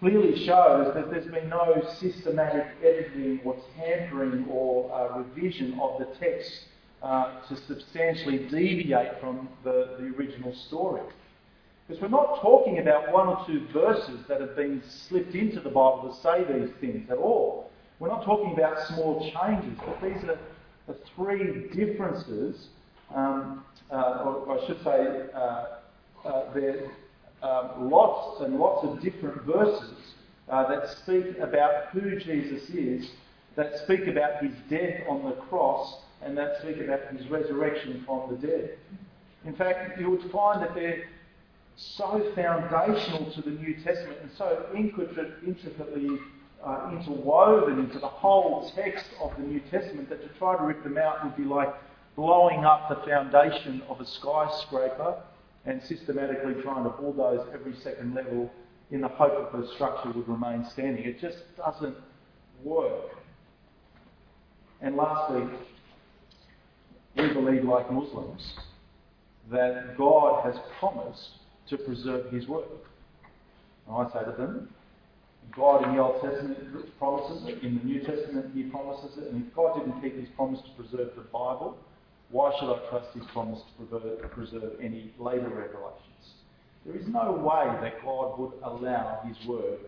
clearly 0.00 0.44
shows 0.44 0.92
that 0.94 1.10
there's 1.10 1.26
been 1.26 1.48
no 1.48 1.82
systematic 1.98 2.66
editing 2.82 3.40
or 3.44 3.56
tampering 3.76 4.44
or 4.50 4.92
uh, 4.92 5.18
revision 5.18 5.78
of 5.80 5.98
the 5.98 6.06
text 6.18 6.64
uh, 7.04 7.46
to 7.48 7.56
substantially 7.68 8.38
deviate 8.48 9.20
from 9.20 9.46
the, 9.62 9.96
the 9.98 10.06
original 10.16 10.54
story. 10.54 11.02
Because 11.86 12.00
we're 12.00 12.08
not 12.08 12.40
talking 12.40 12.78
about 12.78 13.12
one 13.12 13.28
or 13.28 13.44
two 13.46 13.66
verses 13.74 14.20
that 14.26 14.40
have 14.40 14.56
been 14.56 14.82
slipped 14.88 15.34
into 15.34 15.60
the 15.60 15.68
Bible 15.68 16.10
to 16.10 16.22
say 16.22 16.44
these 16.50 16.74
things 16.80 17.10
at 17.10 17.18
all. 17.18 17.70
We're 17.98 18.08
not 18.08 18.24
talking 18.24 18.54
about 18.54 18.88
small 18.88 19.30
changes, 19.32 19.78
but 19.84 20.00
these 20.02 20.24
are 20.24 20.38
the 20.86 20.96
three 21.14 21.68
differences, 21.74 22.68
um, 23.14 23.62
uh, 23.92 24.22
or 24.24 24.58
I 24.58 24.66
should 24.66 24.82
say, 24.82 25.26
uh, 25.34 25.66
uh, 26.24 26.54
there 26.54 26.90
um, 27.42 27.90
lots 27.90 28.40
and 28.40 28.56
lots 28.58 28.86
of 28.86 29.02
different 29.02 29.42
verses 29.42 30.14
uh, 30.48 30.66
that 30.68 30.88
speak 31.02 31.36
about 31.38 31.88
who 31.92 32.18
Jesus 32.18 32.70
is, 32.70 33.10
that 33.56 33.76
speak 33.84 34.06
about 34.06 34.42
his 34.42 34.54
death 34.70 35.02
on 35.06 35.22
the 35.26 35.32
cross, 35.32 36.00
and 36.24 36.36
that 36.36 36.58
speak 36.60 36.78
about 36.78 37.00
his 37.14 37.28
resurrection 37.28 38.02
from 38.06 38.30
the 38.30 38.46
dead. 38.46 38.78
In 39.44 39.54
fact, 39.54 40.00
you 40.00 40.10
would 40.10 40.30
find 40.30 40.62
that 40.62 40.74
they're 40.74 41.04
so 41.76 42.32
foundational 42.34 43.30
to 43.32 43.42
the 43.42 43.50
New 43.50 43.74
Testament 43.74 44.18
and 44.22 44.30
so 44.36 44.66
intricately 44.74 46.18
uh, 46.64 46.90
interwoven 46.92 47.78
into 47.78 47.98
the 47.98 48.08
whole 48.08 48.70
text 48.74 49.06
of 49.20 49.32
the 49.36 49.42
New 49.42 49.60
Testament 49.70 50.08
that 50.08 50.22
to 50.22 50.38
try 50.38 50.56
to 50.56 50.62
rip 50.62 50.82
them 50.82 50.96
out 50.96 51.24
would 51.24 51.36
be 51.36 51.44
like 51.44 51.74
blowing 52.16 52.64
up 52.64 52.88
the 52.88 52.96
foundation 53.06 53.82
of 53.88 54.00
a 54.00 54.06
skyscraper 54.06 55.20
and 55.66 55.82
systematically 55.82 56.54
trying 56.62 56.84
to 56.84 56.90
bulldoze 56.90 57.46
every 57.52 57.74
second 57.76 58.14
level 58.14 58.50
in 58.90 59.00
the 59.00 59.08
hope 59.08 59.52
that 59.52 59.60
the 59.60 59.66
structure 59.74 60.10
would 60.12 60.28
remain 60.28 60.64
standing. 60.64 61.04
It 61.04 61.20
just 61.20 61.38
doesn't 61.56 61.96
work. 62.62 63.16
And 64.80 64.96
lastly, 64.96 65.42
we 67.16 67.32
believe, 67.32 67.64
like 67.64 67.90
Muslims, 67.90 68.42
that 69.50 69.96
God 69.96 70.44
has 70.44 70.56
promised 70.78 71.30
to 71.68 71.78
preserve 71.78 72.32
His 72.32 72.46
word. 72.46 72.64
And 73.88 73.96
I 73.96 74.12
say 74.12 74.24
to 74.24 74.36
them, 74.36 74.68
God 75.54 75.84
in 75.84 75.94
the 75.94 76.02
Old 76.02 76.22
Testament 76.22 76.58
promises 76.98 77.46
it, 77.46 77.62
in 77.62 77.78
the 77.78 77.84
New 77.84 78.00
Testament 78.00 78.54
He 78.54 78.64
promises 78.64 79.18
it, 79.18 79.30
and 79.30 79.46
if 79.46 79.54
God 79.54 79.78
didn't 79.78 80.00
keep 80.00 80.18
His 80.18 80.28
promise 80.36 80.60
to 80.60 80.82
preserve 80.82 81.10
the 81.16 81.22
Bible, 81.22 81.76
why 82.34 82.50
should 82.58 82.68
I 82.68 82.78
trust 82.90 83.14
his 83.14 83.22
promise 83.32 83.60
to 83.78 84.28
preserve 84.28 84.72
any 84.82 85.12
later 85.20 85.48
revelations? 85.48 86.34
There 86.84 86.96
is 86.96 87.06
no 87.06 87.30
way 87.30 87.80
that 87.80 88.02
God 88.04 88.38
would 88.38 88.54
allow 88.64 89.20
his 89.24 89.36
word, 89.46 89.78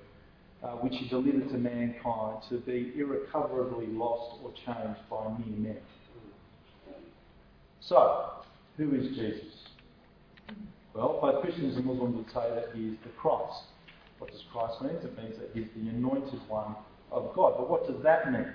uh, 0.63 0.77
which 0.77 0.95
he 0.97 1.09
delivered 1.09 1.49
to 1.49 1.59
mankind, 1.59 2.43
to 2.51 2.59
be 2.59 2.93
irrecoverably 2.97 3.89
lost 3.89 4.41
or 4.45 4.53
changed 4.65 5.01
by 5.11 5.25
mere 5.39 5.75
men. 5.75 5.83
So, 7.87 8.33
who 8.77 8.95
is 8.97 9.17
Jesus? 9.17 9.53
Well, 10.93 11.19
both 11.21 11.41
Christians 11.43 11.77
and 11.77 11.87
Muslims 11.87 12.17
would 12.17 12.29
say 12.31 12.51
that 12.53 12.71
he 12.75 12.89
is 12.89 12.97
the 13.05 13.11
Christ. 13.11 13.63
What 14.19 14.33
does 14.33 14.43
Christ 14.53 14.83
mean? 14.83 14.93
It 14.93 15.17
means 15.17 15.39
that 15.39 15.51
he's 15.55 15.69
the 15.77 15.91
anointed 15.91 16.41
one 16.49 16.75
of 17.13 17.33
God. 17.35 17.55
But 17.57 17.71
what 17.71 17.87
does 17.87 18.03
that 18.03 18.33
mean? 18.33 18.49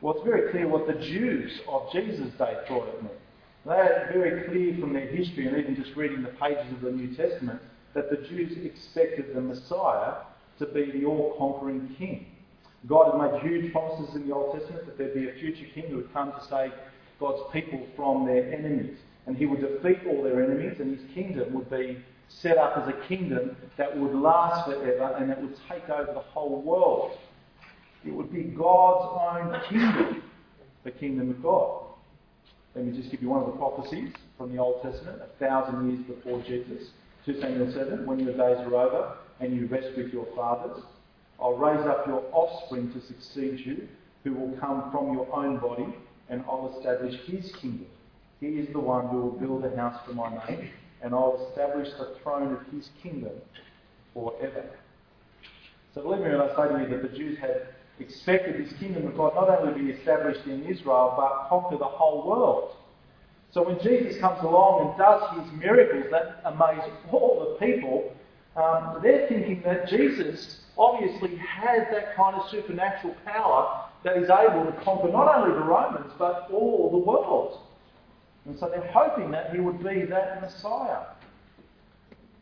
Well, 0.00 0.14
it's 0.14 0.24
very 0.24 0.50
clear 0.50 0.66
what 0.66 0.88
the 0.88 0.94
Jews 0.94 1.60
of 1.68 1.92
Jesus' 1.92 2.32
day 2.36 2.56
thought 2.66 2.88
it 2.88 3.02
meant. 3.02 3.14
They 3.64 3.72
are 3.74 4.10
very 4.12 4.48
clear 4.48 4.76
from 4.80 4.92
their 4.92 5.06
history 5.06 5.46
and 5.46 5.56
even 5.56 5.76
just 5.76 5.94
reading 5.94 6.22
the 6.22 6.30
pages 6.30 6.72
of 6.72 6.80
the 6.80 6.90
New 6.90 7.14
Testament 7.14 7.60
that 7.94 8.10
the 8.10 8.26
Jews 8.28 8.56
expected 8.64 9.36
the 9.36 9.40
Messiah 9.40 10.14
to 10.58 10.66
be 10.66 10.90
the 10.90 11.04
all 11.04 11.36
conquering 11.38 11.94
king. 11.96 12.26
God 12.88 13.12
had 13.12 13.32
made 13.32 13.42
huge 13.42 13.72
promises 13.72 14.16
in 14.16 14.26
the 14.26 14.34
Old 14.34 14.58
Testament 14.58 14.86
that 14.86 14.98
there'd 14.98 15.14
be 15.14 15.28
a 15.28 15.34
future 15.34 15.66
king 15.72 15.84
who 15.90 15.96
would 15.96 16.12
come 16.12 16.32
to 16.32 16.44
save 16.48 16.72
God's 17.20 17.42
people 17.52 17.86
from 17.96 18.26
their 18.26 18.52
enemies. 18.52 18.98
And 19.26 19.36
he 19.36 19.46
would 19.46 19.60
defeat 19.60 20.00
all 20.06 20.22
their 20.22 20.42
enemies, 20.42 20.80
and 20.80 20.98
his 20.98 21.14
kingdom 21.14 21.52
would 21.54 21.70
be 21.70 21.98
set 22.28 22.58
up 22.58 22.76
as 22.78 22.88
a 22.88 23.06
kingdom 23.06 23.56
that 23.76 23.96
would 23.96 24.14
last 24.14 24.66
forever 24.66 25.14
and 25.18 25.30
that 25.30 25.40
would 25.40 25.56
take 25.68 25.88
over 25.88 26.12
the 26.12 26.20
whole 26.20 26.60
world. 26.62 27.18
It 28.04 28.12
would 28.12 28.32
be 28.32 28.42
God's 28.42 29.52
own 29.52 29.60
kingdom, 29.68 30.22
the 30.82 30.90
kingdom 30.90 31.30
of 31.30 31.42
God. 31.42 31.82
Let 32.74 32.86
me 32.86 32.96
just 32.96 33.10
give 33.10 33.22
you 33.22 33.28
one 33.28 33.40
of 33.40 33.46
the 33.46 33.52
prophecies 33.52 34.12
from 34.38 34.52
the 34.52 34.58
Old 34.58 34.82
Testament, 34.82 35.20
a 35.22 35.38
thousand 35.38 35.90
years 35.90 36.02
before 36.06 36.40
Jesus. 36.42 36.88
2 37.26 37.40
Samuel 37.40 37.70
7, 37.70 38.06
when 38.06 38.18
your 38.18 38.32
days 38.32 38.58
are 38.66 38.74
over 38.74 39.16
and 39.40 39.54
you 39.54 39.66
rest 39.66 39.88
with 39.96 40.12
your 40.12 40.26
fathers, 40.34 40.82
I'll 41.40 41.54
raise 41.54 41.86
up 41.86 42.06
your 42.06 42.24
offspring 42.32 42.92
to 42.92 43.00
succeed 43.00 43.64
you, 43.64 43.86
who 44.24 44.32
will 44.32 44.56
come 44.58 44.90
from 44.90 45.12
your 45.12 45.28
own 45.34 45.58
body, 45.58 45.86
and 46.32 46.42
I'll 46.48 46.74
establish 46.76 47.14
his 47.26 47.52
kingdom. 47.56 47.86
He 48.40 48.46
is 48.46 48.72
the 48.72 48.80
one 48.80 49.06
who 49.08 49.18
will 49.18 49.32
build 49.32 49.64
a 49.66 49.76
house 49.76 50.00
for 50.06 50.14
my 50.14 50.30
name, 50.48 50.70
and 51.02 51.14
I'll 51.14 51.46
establish 51.48 51.90
the 51.98 52.16
throne 52.22 52.54
of 52.54 52.74
his 52.74 52.88
kingdom 53.02 53.32
forever. 54.14 54.64
So 55.94 56.02
believe 56.02 56.20
me 56.20 56.30
when 56.30 56.40
I 56.40 56.48
say 56.56 56.72
to 56.72 56.80
you 56.82 56.88
that 56.88 57.02
the 57.02 57.16
Jews 57.16 57.38
had 57.38 57.66
expected 58.00 58.64
this 58.64 58.72
kingdom 58.78 59.06
of 59.06 59.14
God 59.14 59.34
not 59.34 59.50
only 59.50 59.74
to 59.74 59.78
be 59.78 59.90
established 59.90 60.46
in 60.46 60.64
Israel, 60.64 61.14
but 61.18 61.50
conquer 61.50 61.76
the 61.76 61.84
whole 61.84 62.26
world. 62.26 62.76
So 63.50 63.62
when 63.68 63.78
Jesus 63.80 64.18
comes 64.18 64.42
along 64.42 64.88
and 64.88 64.98
does 64.98 65.22
his 65.38 65.60
miracles 65.60 66.06
that 66.10 66.40
amaze 66.46 66.90
all 67.12 67.58
the 67.60 67.66
people, 67.66 68.10
um, 68.56 69.00
they're 69.02 69.28
thinking 69.28 69.60
that 69.66 69.86
Jesus 69.86 70.60
obviously 70.78 71.36
has 71.36 71.86
that 71.90 72.16
kind 72.16 72.34
of 72.36 72.48
supernatural 72.50 73.14
power 73.26 73.91
that 74.04 74.16
is 74.16 74.28
able 74.30 74.64
to 74.64 74.72
conquer 74.82 75.10
not 75.10 75.34
only 75.34 75.54
the 75.54 75.64
Romans, 75.64 76.12
but 76.18 76.48
all 76.52 76.90
the 76.90 76.98
world. 76.98 77.60
And 78.44 78.58
so 78.58 78.68
they're 78.68 78.90
hoping 78.92 79.30
that 79.30 79.54
he 79.54 79.60
would 79.60 79.78
be 79.78 80.04
that 80.06 80.40
Messiah. 80.40 81.04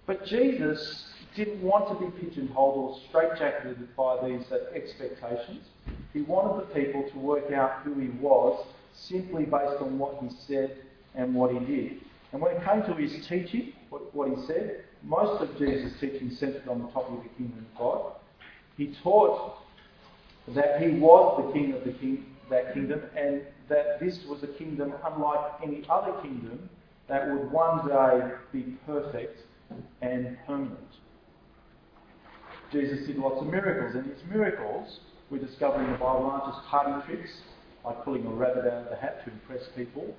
But 0.07 0.25
Jesus 0.25 1.05
didn't 1.37 1.63
want 1.63 1.89
to 1.89 2.05
be 2.05 2.11
pigeonholed 2.19 2.77
or 2.77 2.99
straitjacketed 3.13 3.87
by 3.97 4.27
these 4.27 4.45
uh, 4.51 4.59
expectations. 4.75 5.65
He 6.13 6.23
wanted 6.23 6.69
the 6.69 6.75
people 6.75 7.09
to 7.11 7.19
work 7.19 7.53
out 7.53 7.83
who 7.83 7.95
he 7.95 8.09
was 8.21 8.67
simply 8.95 9.45
based 9.45 9.81
on 9.81 9.99
what 9.99 10.19
he 10.23 10.29
said 10.47 10.77
and 11.15 11.35
what 11.35 11.53
he 11.53 11.59
did. 11.61 12.01
And 12.33 12.41
when 12.41 12.57
it 12.57 12.65
came 12.65 12.83
to 12.83 12.95
his 12.95 13.27
teaching, 13.27 13.73
what, 13.91 14.15
what 14.15 14.29
he 14.29 14.47
said, 14.47 14.85
most 15.03 15.43
of 15.43 15.57
Jesus' 15.59 15.93
teaching 16.01 16.31
centered 16.31 16.69
on 16.69 16.83
the 16.83 16.89
topic 16.89 17.19
of 17.19 17.23
the 17.23 17.29
kingdom 17.31 17.67
of 17.73 17.79
God. 17.79 18.13
He 18.77 18.95
taught 19.03 19.59
that 20.49 20.81
he 20.83 20.99
was 20.99 21.45
the 21.45 21.53
king 21.53 21.73
of 21.75 21.85
the 21.85 21.93
king, 21.93 22.27
that 22.49 22.75
kingdom 22.75 23.01
and 23.17 23.43
that 23.69 24.01
this 24.01 24.25
was 24.29 24.43
a 24.43 24.49
kingdom 24.49 24.93
unlike 25.05 25.53
any 25.63 25.85
other 25.89 26.13
kingdom 26.23 26.69
that 27.09 27.29
would 27.29 27.51
one 27.51 27.87
day 27.89 28.33
be 28.53 28.77
perfect 28.87 29.43
and 30.03 30.37
permanent. 30.47 30.79
Jesus 32.73 33.07
did 33.07 33.19
lots 33.19 33.41
of 33.41 33.49
miracles, 33.49 33.97
and 33.97 34.07
his 34.07 34.23
miracles 34.31 35.01
we 35.29 35.39
discover 35.39 35.83
in 35.83 35.91
the 35.91 35.99
Bible 35.99 36.27
aren't 36.27 36.53
just 36.53 36.67
party 36.67 37.05
tricks, 37.07 37.31
like 37.85 38.05
pulling 38.05 38.27
a 38.27 38.31
rabbit 38.31 38.65
out 38.67 38.85
of 38.85 38.91
the 38.91 38.97
hat 38.97 39.25
to 39.25 39.33
impress 39.33 39.69
people. 39.75 40.15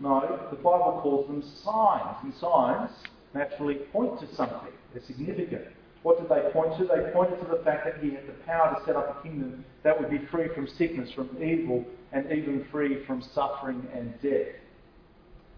No, 0.00 0.48
the 0.50 0.56
Bible 0.56 1.00
calls 1.02 1.26
them 1.26 1.42
signs, 1.42 2.16
and 2.22 2.34
signs 2.34 2.90
naturally 3.34 3.76
point 3.92 4.20
to 4.20 4.34
something. 4.34 4.72
They're 4.92 5.02
significant. 5.02 5.66
What 6.02 6.18
did 6.18 6.28
they 6.28 6.50
point 6.50 6.78
to? 6.78 6.84
They 6.84 7.10
pointed 7.12 7.40
to 7.40 7.46
the 7.46 7.62
fact 7.64 7.84
that 7.84 8.02
he 8.02 8.10
had 8.10 8.26
the 8.26 8.32
power 8.46 8.74
to 8.78 8.84
set 8.84 8.96
up 8.96 9.18
a 9.18 9.22
kingdom 9.22 9.64
that 9.82 9.98
would 9.98 10.10
be 10.10 10.24
free 10.30 10.48
from 10.54 10.68
sickness, 10.68 11.10
from 11.12 11.30
evil, 11.42 11.84
and 12.12 12.30
even 12.30 12.66
free 12.70 13.04
from 13.04 13.22
suffering 13.34 13.86
and 13.92 14.14
death. 14.22 14.54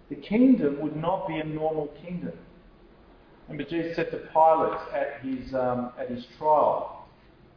The 0.09 0.17
kingdom 0.17 0.81
would 0.81 0.97
not 0.97 1.29
be 1.29 1.37
a 1.37 1.45
normal 1.45 1.89
kingdom. 2.03 2.33
Remember, 3.49 3.69
Jesus 3.69 3.97
said 3.97 4.11
to 4.13 4.19
Pilate 4.33 4.79
at 4.95 5.21
his, 5.23 5.55
um, 5.55 5.93
at 5.99 6.09
his 6.09 6.25
trial, 6.39 7.07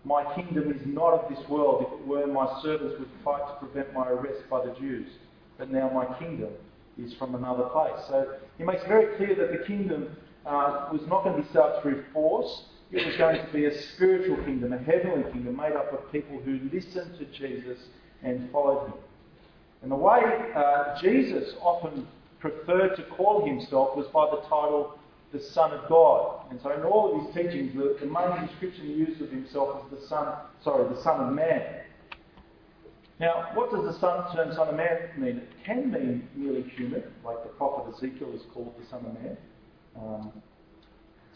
My 0.03 0.23
kingdom 0.35 0.71
is 0.71 0.81
not 0.85 1.13
of 1.13 1.29
this 1.29 1.47
world. 1.49 1.85
If 1.87 1.99
it 1.99 2.07
were, 2.07 2.27
my 2.27 2.61
servants 2.61 2.95
would 2.99 3.09
fight 3.23 3.41
to 3.47 3.65
prevent 3.65 3.93
my 3.93 4.07
arrest 4.09 4.41
by 4.49 4.65
the 4.65 4.73
Jews. 4.73 5.07
But 5.57 5.71
now 5.71 5.89
my 5.89 6.05
kingdom 6.19 6.49
is 6.97 7.13
from 7.15 7.35
another 7.35 7.63
place. 7.65 8.05
So 8.07 8.35
he 8.57 8.63
makes 8.63 8.83
very 8.87 9.15
clear 9.17 9.35
that 9.35 9.57
the 9.57 9.65
kingdom 9.65 10.15
uh, 10.45 10.89
was 10.91 11.01
not 11.07 11.23
going 11.23 11.37
to 11.37 11.41
be 11.41 11.47
set 11.49 11.61
up 11.61 11.81
through 11.81 12.03
force. 12.13 12.63
It 12.93 13.07
was 13.07 13.17
going 13.17 13.43
to 13.43 13.51
be 13.51 13.65
a 13.65 13.81
spiritual 13.95 14.37
kingdom, 14.45 14.71
a 14.71 14.77
heavenly 14.77 15.23
kingdom 15.31 15.57
made 15.57 15.73
up 15.73 15.91
of 15.91 16.11
people 16.11 16.39
who 16.39 16.59
listened 16.71 17.17
to 17.17 17.25
Jesus 17.25 17.79
and 18.21 18.51
followed 18.51 18.85
him. 18.85 18.93
And 19.81 19.91
the 19.91 19.95
way 19.95 20.21
uh, 20.55 21.01
Jesus 21.01 21.55
often 21.59 22.07
preferred 22.39 22.95
to 22.97 23.03
call 23.03 23.45
himself 23.47 23.97
was 23.97 24.05
by 24.13 24.29
the 24.29 24.41
title 24.43 24.99
the 25.31 25.39
Son 25.39 25.71
of 25.71 25.89
God. 25.89 26.45
And 26.51 26.61
so 26.61 26.69
in 26.69 26.83
all 26.83 27.15
of 27.15 27.25
his 27.25 27.33
teachings, 27.33 27.73
the, 27.73 27.97
the 27.99 28.05
main 28.05 28.45
description 28.45 28.85
he 28.85 28.93
used 28.93 29.19
of 29.21 29.31
himself 29.31 29.69
was 29.69 29.99
the 29.99 30.07
Son, 30.07 30.31
sorry, 30.63 30.87
the 30.93 31.01
Son 31.01 31.19
of 31.19 31.33
Man. 31.33 31.63
Now, 33.19 33.49
what 33.55 33.71
does 33.71 33.85
the 33.85 33.99
Son 33.99 34.35
term 34.35 34.53
Son 34.53 34.67
of 34.67 34.75
Man 34.75 35.09
mean? 35.17 35.37
It 35.37 35.49
can 35.65 35.91
mean 35.91 36.27
merely 36.35 36.61
human, 36.61 37.03
like 37.25 37.41
the 37.41 37.49
prophet 37.49 37.91
Ezekiel 37.95 38.31
is 38.35 38.43
called 38.53 38.75
the 38.79 38.85
Son 38.87 39.03
of 39.03 39.13
Man, 39.19 39.37
um, 39.97 40.31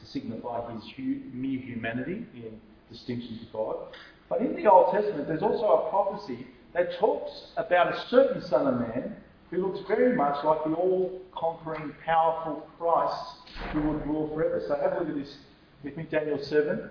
signify 0.08 0.72
his 0.74 0.84
mere 0.98 1.60
humanity 1.60 2.26
in 2.36 2.60
distinction 2.92 3.40
to 3.40 3.46
God. 3.52 3.76
But 4.30 4.42
in 4.42 4.56
the 4.56 4.70
Old 4.70 4.94
Testament, 4.94 5.28
there's 5.28 5.42
also 5.42 5.66
a 5.66 5.90
prophecy 5.90 6.48
that 6.74 6.98
talks 7.00 7.52
about 7.58 7.94
a 7.94 8.08
certain 8.10 8.42
Son 8.42 8.68
of 8.68 8.80
Man 8.80 9.16
who 9.50 9.66
looks 9.66 9.80
very 9.88 10.16
much 10.16 10.44
like 10.44 10.64
the 10.64 10.74
all 10.74 11.22
conquering, 11.34 11.94
powerful 12.06 12.68
Christ 12.78 13.38
who 13.72 13.82
would 13.82 14.06
rule 14.06 14.28
forever. 14.34 14.62
So 14.68 14.76
have 14.76 14.94
a 14.94 15.00
look 15.00 15.10
at 15.10 15.16
this 15.16 15.38
with 15.84 15.96
me, 15.96 16.04
Daniel 16.04 16.44
7. 16.44 16.90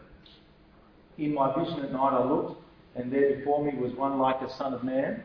In 1.18 1.34
my 1.34 1.54
vision 1.54 1.80
at 1.80 1.92
night 1.92 2.12
I 2.12 2.24
looked, 2.24 2.62
and 2.94 3.12
there 3.12 3.36
before 3.36 3.64
me 3.64 3.76
was 3.78 3.92
one 3.92 4.18
like 4.18 4.40
a 4.40 4.50
Son 4.56 4.72
of 4.72 4.84
Man, 4.84 5.22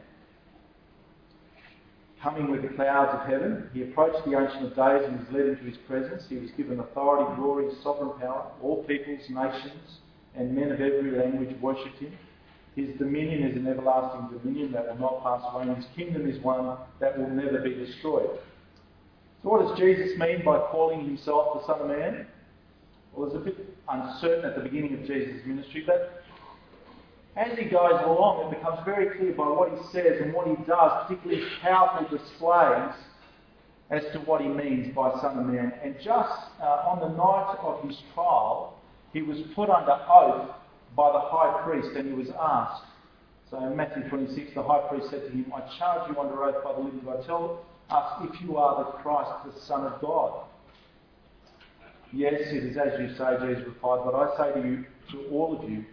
coming 2.22 2.52
with 2.52 2.62
the 2.62 2.70
clouds 2.70 3.12
of 3.14 3.28
heaven. 3.28 3.70
He 3.74 3.84
approached 3.84 4.24
the 4.26 4.38
Ancient 4.38 4.66
of 4.66 4.76
Days 4.76 5.08
and 5.08 5.20
was 5.20 5.28
led 5.32 5.48
into 5.48 5.64
his 5.64 5.78
presence. 5.88 6.24
He 6.30 6.38
was 6.38 6.52
given 6.52 6.80
authority, 6.80 7.36
glory, 7.36 7.70
sovereign 7.82 8.20
power. 8.20 8.52
All 8.62 8.84
peoples, 8.84 9.22
nations, 9.30 10.00
and 10.36 10.56
men 10.56 10.72
of 10.72 10.80
every 10.80 11.12
language 11.12 11.56
worshipped 11.62 12.00
him. 12.00 12.14
His 12.76 12.98
dominion 12.98 13.44
is 13.44 13.58
an 13.58 13.68
everlasting 13.68 14.38
dominion 14.38 14.72
that 14.74 14.88
will 14.88 15.00
not 15.00 15.24
pass 15.24 15.42
away, 15.52 15.64
and 15.64 15.76
his 15.76 15.88
kingdom 15.96 16.30
is 16.30 16.42
one 16.42 16.78
that 17.00 17.18
will 17.18 17.30
never 17.30 17.60
be 17.60 17.74
destroyed. 17.74 18.30
So, 19.44 19.50
what 19.50 19.68
does 19.68 19.78
Jesus 19.78 20.18
mean 20.18 20.46
by 20.46 20.60
calling 20.72 21.04
himself 21.04 21.60
the 21.60 21.66
Son 21.66 21.82
of 21.82 21.88
Man? 21.88 22.28
Well, 23.14 23.28
it's 23.28 23.36
a 23.36 23.40
bit 23.40 23.58
uncertain 23.90 24.46
at 24.46 24.56
the 24.56 24.62
beginning 24.62 24.94
of 24.94 25.06
Jesus' 25.06 25.46
ministry, 25.46 25.84
but 25.86 26.21
as 27.36 27.58
he 27.58 27.66
goes 27.66 28.02
along, 28.04 28.52
it 28.52 28.58
becomes 28.58 28.80
very 28.84 29.18
clear 29.18 29.34
by 29.34 29.48
what 29.48 29.72
he 29.72 29.78
says 29.92 30.22
and 30.22 30.34
what 30.34 30.48
he 30.48 30.56
does, 30.66 31.08
particularly 31.08 31.44
powerful 31.62 32.18
displays 32.18 32.94
as 33.90 34.04
to 34.14 34.20
what 34.20 34.42
he 34.42 34.48
means 34.48 34.94
by 34.94 35.12
Son 35.22 35.40
of 35.40 35.46
Man. 35.46 35.74
And 35.84 35.96
just 35.96 36.32
uh, 36.62 36.88
on 36.88 37.00
the 37.00 37.16
night 37.16 37.58
of 37.62 37.88
his 37.88 37.98
trial, 38.14 38.78
he 39.14 39.22
was 39.22 39.38
put 39.56 39.70
under 39.70 39.98
oath 40.10 40.50
by 40.96 41.12
the 41.12 41.20
high 41.20 41.62
priest 41.64 41.90
and 41.96 42.08
he 42.08 42.14
was 42.14 42.30
asked. 42.40 42.84
So 43.50 43.66
in 43.66 43.76
Matthew 43.76 44.08
26, 44.10 44.54
the 44.56 44.64
high 44.64 44.88
priest 44.90 45.10
said 45.10 45.24
to 45.24 45.30
him, 45.30 45.52
I 45.56 45.62
charge 45.78 46.10
you 46.10 46.20
under 46.20 46.44
oath 46.44 46.64
by 46.64 46.74
the 46.74 46.80
living 46.80 47.02
God. 47.06 47.26
Tell 47.26 47.66
us 47.90 48.30
if 48.30 48.42
you 48.42 48.58
are 48.58 48.84
the 48.84 48.92
Christ, 49.00 49.32
the 49.46 49.62
Son 49.62 49.86
of 49.86 50.02
God. 50.02 50.46
Yes, 52.14 52.42
it 52.52 52.64
is 52.66 52.78
as 52.78 53.00
you 53.00 53.10
say, 53.18 53.38
Jesus 53.40 53.66
replied, 53.68 54.02
but 54.04 54.16
I 54.16 54.36
say 54.38 54.62
to 54.62 54.68
you, 54.68 54.86
to 55.12 55.26
all 55.32 55.58
of 55.58 55.70
you, 55.70 55.84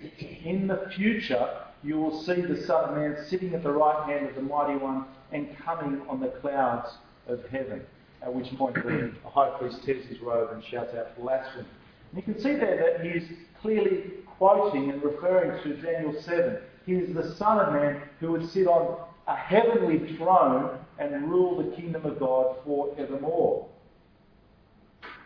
in 0.45 0.67
the 0.67 0.91
future 0.95 1.49
you 1.83 1.99
will 1.99 2.23
see 2.23 2.41
the 2.41 2.61
Son 2.63 2.91
of 2.91 2.97
Man 2.97 3.17
sitting 3.29 3.55
at 3.55 3.63
the 3.63 3.71
right 3.71 4.09
hand 4.09 4.29
of 4.29 4.35
the 4.35 4.43
Mighty 4.43 4.77
One 4.77 5.05
and 5.33 5.57
coming 5.59 6.03
on 6.09 6.21
the 6.21 6.29
clouds 6.29 6.91
of 7.27 7.45
heaven. 7.51 7.83
At 8.23 8.35
which 8.35 8.49
point 8.57 8.75
the 8.75 9.13
high 9.25 9.51
priest 9.59 9.85
tears 9.85 10.05
his 10.07 10.21
robe 10.21 10.51
and 10.53 10.65
shouts 10.65 10.95
out 10.95 11.17
blasphemy. 11.19 11.67
And 12.11 12.17
you 12.17 12.23
can 12.23 12.43
see 12.43 12.55
there 12.55 12.99
that 12.99 13.07
he 13.07 13.11
is 13.11 13.29
clearly 13.61 14.05
quoting 14.39 14.91
and 14.91 15.03
referring 15.03 15.63
to 15.63 15.81
Daniel 15.81 16.21
7. 16.21 16.59
He 16.87 16.95
is 16.95 17.15
the 17.15 17.35
Son 17.37 17.59
of 17.59 17.73
Man 17.73 18.03
who 18.19 18.33
would 18.33 18.49
sit 18.51 18.67
on 18.67 19.07
a 19.29 19.37
heavenly 19.37 20.17
throne 20.17 20.79
and 20.99 21.31
rule 21.31 21.63
the 21.63 21.77
kingdom 21.77 22.05
of 22.07 22.19
God 22.19 22.57
forevermore. 22.65 23.69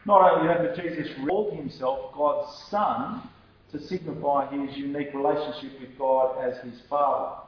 Not 0.05 0.33
only 0.33 0.49
that, 0.49 0.59
but 0.63 0.83
Jesus 0.83 1.09
called 1.27 1.55
himself 1.55 2.13
God's 2.15 2.53
Son 2.69 3.23
to 3.73 3.81
signify 3.87 4.47
his 4.55 4.77
unique 4.77 5.13
relationship 5.15 5.81
with 5.81 5.99
God 5.99 6.45
as 6.45 6.63
his 6.63 6.81
Father. 6.89 7.43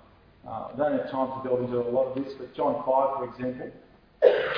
Uh, 0.47 0.69
I 0.73 0.77
don't 0.77 0.99
have 0.99 1.11
time 1.11 1.43
to 1.43 1.49
delve 1.49 1.65
into 1.65 1.81
a 1.81 1.91
lot 1.91 2.17
of 2.17 2.25
this, 2.25 2.35
but 2.39 2.55
John 2.55 2.75
5, 2.75 2.85
for 2.85 3.29
example, 3.31 3.71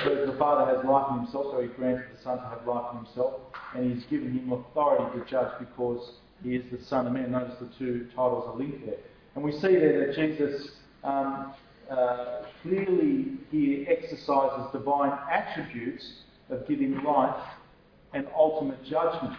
says 0.03 0.27
the 0.29 0.35
Father 0.37 0.75
has 0.75 0.85
life 0.85 1.07
in 1.11 1.23
himself, 1.23 1.47
so 1.51 1.61
he 1.61 1.67
granted 1.67 2.05
the 2.15 2.21
Son 2.23 2.37
to 2.37 2.43
have 2.43 2.65
life 2.65 2.85
in 2.91 3.05
himself, 3.05 3.41
and 3.75 3.93
he's 3.93 4.05
given 4.05 4.31
him 4.31 4.51
authority 4.51 5.19
to 5.19 5.25
judge 5.25 5.51
because 5.59 6.13
he 6.43 6.55
is 6.55 6.63
the 6.71 6.83
Son 6.85 7.07
of 7.07 7.13
Man. 7.13 7.31
Notice 7.31 7.55
the 7.59 7.69
two 7.77 8.07
titles 8.15 8.45
are 8.47 8.57
linked 8.57 8.85
there. 8.85 8.99
And 9.35 9.43
we 9.43 9.51
see 9.51 9.75
there 9.75 10.07
that 10.07 10.15
Jesus 10.15 10.71
um, 11.03 11.53
uh, 11.89 12.43
clearly 12.63 13.37
here 13.51 13.85
exercises 13.89 14.71
divine 14.71 15.17
attributes 15.31 16.21
of 16.49 16.67
giving 16.67 17.03
life 17.03 17.43
and 18.13 18.27
ultimate 18.35 18.83
judgment. 18.83 19.37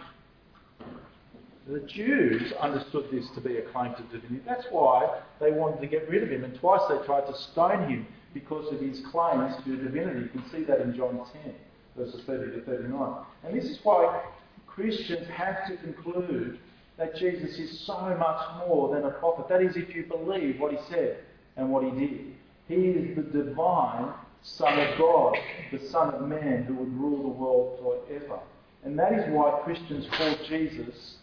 The 1.69 1.81
Jews 1.81 2.51
understood 2.59 3.09
this 3.11 3.29
to 3.35 3.41
be 3.41 3.57
a 3.57 3.61
claim 3.61 3.93
to 3.93 4.01
divinity. 4.01 4.41
That's 4.43 4.65
why 4.71 5.19
they 5.39 5.51
wanted 5.51 5.81
to 5.81 5.87
get 5.87 6.09
rid 6.09 6.23
of 6.23 6.29
him, 6.29 6.43
and 6.43 6.57
twice 6.59 6.81
they 6.89 6.97
tried 7.05 7.27
to 7.27 7.37
stone 7.37 7.87
him 7.87 8.07
because 8.33 8.73
of 8.73 8.79
his 8.79 9.01
claims 9.11 9.55
to 9.65 9.75
divinity. 9.75 10.21
You 10.21 10.29
can 10.29 10.49
see 10.49 10.63
that 10.63 10.81
in 10.81 10.95
John 10.97 11.23
10, 11.43 11.53
verses 11.95 12.23
30 12.25 12.53
to 12.53 12.61
39. 12.65 13.13
And 13.43 13.55
this 13.55 13.65
is 13.65 13.77
why 13.83 14.19
Christians 14.65 15.27
have 15.27 15.67
to 15.67 15.77
conclude 15.77 16.57
that 16.97 17.15
Jesus 17.15 17.59
is 17.59 17.81
so 17.81 18.15
much 18.17 18.67
more 18.67 18.95
than 18.95 19.05
a 19.05 19.11
prophet. 19.11 19.47
That 19.47 19.61
is, 19.61 19.75
if 19.75 19.93
you 19.93 20.05
believe 20.05 20.59
what 20.59 20.71
he 20.71 20.79
said 20.89 21.19
and 21.55 21.69
what 21.69 21.83
he 21.83 21.91
did. 21.91 22.33
He 22.67 22.75
is 22.75 23.15
the 23.15 23.43
divine 23.43 24.11
Son 24.41 24.79
of 24.79 24.97
God, 24.97 25.35
the 25.71 25.87
Son 25.89 26.15
of 26.15 26.27
Man 26.27 26.63
who 26.63 26.73
would 26.73 26.93
rule 26.99 27.21
the 27.21 27.27
world 27.27 27.79
forever. 28.07 28.39
And 28.83 28.97
that 28.97 29.13
is 29.13 29.25
why 29.29 29.59
Christians 29.63 30.07
call 30.17 30.35
Jesus 30.47 31.17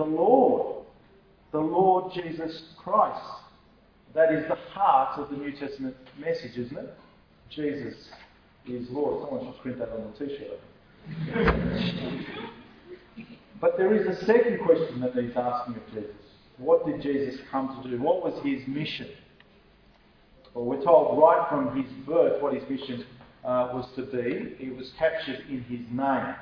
the 0.00 0.06
Lord, 0.06 0.86
the 1.52 1.58
Lord 1.58 2.10
Jesus 2.14 2.62
Christ. 2.78 3.20
That 4.14 4.32
is 4.32 4.48
the 4.48 4.54
heart 4.54 5.18
of 5.18 5.28
the 5.28 5.36
New 5.36 5.52
Testament 5.52 5.94
message, 6.18 6.56
isn't 6.56 6.76
it? 6.76 6.94
Jesus 7.50 7.94
is 8.66 8.88
Lord. 8.88 9.28
Someone 9.28 9.44
should 9.44 9.60
print 9.60 9.78
that 9.78 9.90
on 9.90 10.10
the 10.18 10.26
t 10.26 10.38
shirt. 10.38 10.58
but 13.60 13.76
there 13.76 13.94
is 13.94 14.06
a 14.06 14.24
second 14.24 14.60
question 14.64 15.00
that 15.02 15.12
he's 15.12 15.36
asking 15.36 15.74
of 15.74 15.86
Jesus. 15.92 16.16
What 16.56 16.86
did 16.86 17.02
Jesus 17.02 17.38
come 17.50 17.82
to 17.82 17.90
do? 17.90 18.02
What 18.02 18.24
was 18.24 18.42
his 18.42 18.66
mission? 18.66 19.08
Well, 20.54 20.64
we're 20.64 20.82
told 20.82 21.18
right 21.18 21.46
from 21.50 21.76
his 21.76 21.92
birth 22.06 22.40
what 22.42 22.54
his 22.54 22.66
mission 22.70 23.04
uh, 23.44 23.68
was 23.74 23.86
to 23.96 24.06
be. 24.06 24.56
It 24.64 24.74
was 24.74 24.92
captured 24.98 25.44
in 25.50 25.60
his 25.64 25.80
name. 25.92 26.34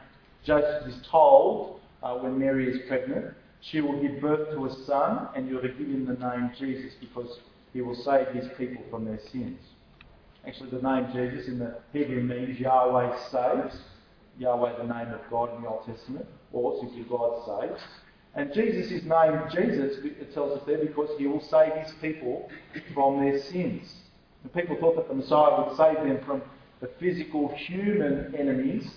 Joseph 0.47 0.87
is 0.87 1.01
told 1.11 1.81
uh, 2.05 2.15
when 2.19 2.39
Mary 2.39 2.69
is 2.69 2.79
pregnant, 2.87 3.35
she 3.61 3.81
will 3.81 4.01
give 4.01 4.21
birth 4.21 4.51
to 4.51 4.67
a 4.67 4.85
son, 4.85 5.29
and 5.35 5.49
you're 5.49 5.61
to 5.61 5.69
give 5.69 5.89
him 5.89 6.07
the 6.07 6.15
name 6.15 6.53
Jesus 6.59 6.95
because 7.01 7.41
he 7.73 7.81
will 7.81 7.95
save 7.95 8.29
his 8.29 8.49
people 8.57 8.83
from 8.91 9.05
their 9.05 9.21
sins. 9.31 9.61
Actually, 10.47 10.71
the 10.71 10.83
name 10.83 11.09
Jesus 11.13 11.49
in 11.49 11.59
the 11.59 11.77
Hebrew 11.93 12.23
means 12.23 12.59
Yahweh 12.59 13.17
saves. 13.31 13.77
Yahweh, 14.39 14.77
the 14.79 14.85
name 14.85 15.13
of 15.13 15.21
God 15.31 15.55
in 15.57 15.63
the 15.63 15.69
Old 15.69 15.85
Testament, 15.85 16.27
or 16.53 16.79
simply 16.81 17.03
God 17.03 17.45
saves. 17.45 17.83
And 18.35 18.53
Jesus 18.55 18.93
is 18.93 19.03
named 19.05 19.51
Jesus, 19.53 19.99
it 20.05 20.33
tells 20.33 20.57
us 20.57 20.65
there, 20.65 20.79
because 20.79 21.11
he 21.19 21.27
will 21.27 21.43
save 21.43 21.73
his 21.73 21.93
people 22.01 22.49
from 22.95 23.21
their 23.21 23.41
sins. 23.41 23.93
The 24.45 24.49
people 24.49 24.77
thought 24.77 24.95
that 24.97 25.09
the 25.09 25.15
Messiah 25.15 25.61
would 25.61 25.77
save 25.77 25.97
them 25.97 26.21
from 26.25 26.43
the 26.81 26.87
physical 27.01 27.49
human 27.57 28.33
enemies, 28.39 28.89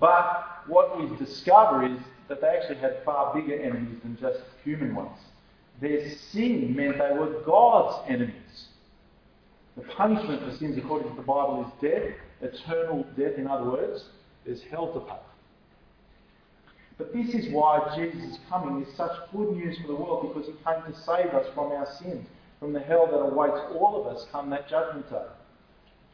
but 0.00 0.64
what 0.66 0.98
we 0.98 1.16
discover 1.16 1.84
is 1.84 2.00
that 2.30 2.40
they 2.40 2.46
actually 2.46 2.76
had 2.76 3.02
far 3.04 3.34
bigger 3.34 3.60
enemies 3.60 3.98
than 4.02 4.16
just 4.18 4.38
human 4.64 4.94
ones. 4.94 5.18
Their 5.80 6.08
sin 6.32 6.74
meant 6.76 6.96
they 6.96 7.18
were 7.18 7.42
God's 7.44 8.08
enemies. 8.08 8.68
The 9.76 9.82
punishment 9.82 10.42
for 10.42 10.56
sins, 10.56 10.78
according 10.78 11.10
to 11.10 11.16
the 11.16 11.22
Bible, 11.22 11.66
is 11.66 11.90
death, 11.90 12.14
eternal 12.40 13.04
death, 13.18 13.36
in 13.36 13.48
other 13.48 13.68
words, 13.68 14.04
there's 14.46 14.62
hell 14.62 14.92
to 14.92 15.00
pay. 15.00 15.18
But 16.98 17.12
this 17.12 17.34
is 17.34 17.52
why 17.52 17.94
Jesus' 17.96 18.38
coming 18.48 18.84
is 18.84 18.94
such 18.94 19.10
good 19.32 19.56
news 19.56 19.76
for 19.80 19.88
the 19.88 19.94
world, 19.94 20.32
because 20.32 20.46
he 20.48 20.54
came 20.64 20.92
to 20.92 21.00
save 21.00 21.34
us 21.34 21.46
from 21.52 21.72
our 21.72 21.88
sins, 21.98 22.28
from 22.60 22.72
the 22.72 22.80
hell 22.80 23.06
that 23.06 23.16
awaits 23.16 23.58
all 23.74 24.00
of 24.00 24.14
us 24.14 24.26
come 24.30 24.50
that 24.50 24.68
judgment 24.68 25.10
day. 25.10 25.26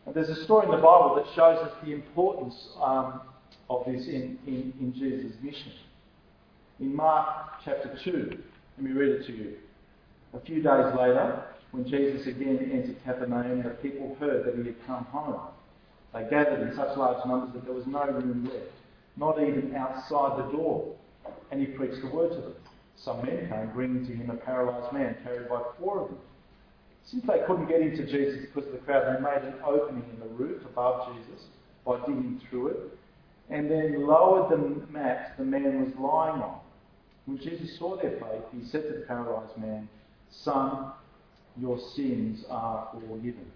And 0.07 0.14
there's 0.14 0.31
a 0.31 0.44
story 0.44 0.64
in 0.64 0.70
the 0.70 0.79
Bible 0.79 1.14
that 1.16 1.26
shows 1.35 1.59
us 1.59 1.72
the 1.85 1.92
importance 1.92 2.68
um, 2.81 3.20
of 3.68 3.85
this 3.85 4.07
in, 4.07 4.38
in, 4.46 4.72
in 4.81 4.94
Jesus' 4.94 5.37
mission. 5.42 5.72
In 6.79 6.95
Mark 6.95 7.62
chapter 7.65 7.99
2, 8.05 8.39
let 8.77 8.85
me 8.85 8.93
read 8.93 9.21
it 9.21 9.27
to 9.27 9.33
you. 9.33 9.55
A 10.35 10.41
few 10.41 10.57
days 10.57 10.95
later, 10.95 11.43
when 11.71 11.89
Jesus 11.89 12.27
again 12.27 12.71
entered 12.71 13.03
Capernaum, 13.03 13.62
the 13.62 13.71
people 13.71 14.15
heard 14.21 14.45
that 14.45 14.57
he 14.57 14.67
had 14.67 14.87
come 14.87 15.05
home. 15.07 15.41
They 16.12 16.29
gathered 16.29 16.69
in 16.69 16.77
such 16.77 16.95
large 16.99 17.25
numbers 17.27 17.55
that 17.55 17.65
there 17.65 17.73
was 17.73 17.87
no 17.87 18.05
room 18.05 18.45
left, 18.45 18.73
not 19.17 19.41
even 19.41 19.75
outside 19.75 20.39
the 20.39 20.53
door. 20.53 20.95
And 21.51 21.61
he 21.61 21.67
preached 21.67 22.03
the 22.03 22.11
word 22.11 22.33
to 22.33 22.41
them. 22.43 22.55
Some 22.97 23.25
men 23.25 23.49
came 23.49 23.71
bringing 23.73 24.07
to 24.07 24.12
him 24.12 24.29
a 24.29 24.37
paralysed 24.37 24.93
man 24.93 25.17
carried 25.25 25.49
by 25.49 25.62
four 25.79 26.03
of 26.03 26.09
them. 26.09 26.19
Since 27.07 27.25
they 27.27 27.41
couldn't 27.47 27.69
get 27.69 27.81
into 27.81 28.05
Jesus 28.05 28.45
because 28.47 28.67
of 28.67 28.73
the 28.73 28.85
crowd, 28.85 29.17
they 29.17 29.23
made 29.23 29.51
an 29.51 29.61
opening 29.65 30.05
in 30.12 30.21
the 30.21 30.35
roof 30.35 30.62
above 30.67 31.17
Jesus 31.17 31.45
by 31.87 32.01
digging 32.01 32.39
through 32.51 32.69
it, 32.69 32.99
and 33.49 33.71
then 33.71 34.07
lowered 34.07 34.51
the 34.51 34.93
mat 34.93 35.35
the 35.39 35.45
man 35.45 35.83
was 35.83 35.95
lying 35.99 36.43
on. 36.43 36.61
When 37.27 37.39
Jesus 37.39 37.77
saw 37.79 37.97
their 37.97 38.12
faith, 38.12 38.45
he 38.57 38.65
said 38.67 38.83
to 38.85 39.01
the 39.01 39.05
paralysed 39.07 39.59
man, 39.59 39.89
Son, 40.31 40.93
your 41.59 41.79
sins 41.95 42.45
are 42.49 42.89
forgiven. 42.93 43.51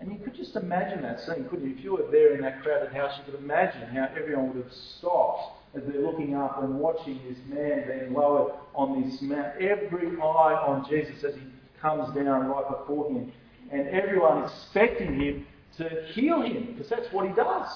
And 0.00 0.12
you 0.12 0.18
could 0.18 0.34
just 0.34 0.56
imagine 0.56 1.02
that 1.02 1.20
scene, 1.20 1.44
couldn't 1.48 1.68
you? 1.68 1.76
If 1.76 1.84
you 1.84 1.92
were 1.92 2.10
there 2.10 2.34
in 2.34 2.40
that 2.42 2.62
crowded 2.62 2.92
house, 2.92 3.18
you 3.18 3.32
could 3.32 3.40
imagine 3.40 3.82
how 3.88 4.08
everyone 4.16 4.48
would 4.48 4.64
have 4.64 4.72
stopped 4.72 5.58
as 5.76 5.82
they're 5.84 6.02
looking 6.02 6.34
up 6.34 6.62
and 6.62 6.78
watching 6.78 7.20
this 7.28 7.38
man 7.46 7.86
being 7.86 8.12
lowered 8.12 8.52
on 8.74 9.02
this 9.02 9.22
mat. 9.22 9.56
Every 9.60 10.08
eye 10.20 10.54
on 10.66 10.88
Jesus 10.88 11.22
as 11.24 11.34
he 11.34 11.42
comes 11.80 12.14
down 12.14 12.46
right 12.46 12.68
before 12.68 13.10
him. 13.10 13.32
And 13.70 13.88
everyone 13.88 14.44
expecting 14.44 15.20
him 15.20 15.46
to 15.78 16.04
heal 16.12 16.42
him, 16.42 16.72
because 16.72 16.88
that's 16.88 17.10
what 17.12 17.26
he 17.26 17.34
does. 17.34 17.68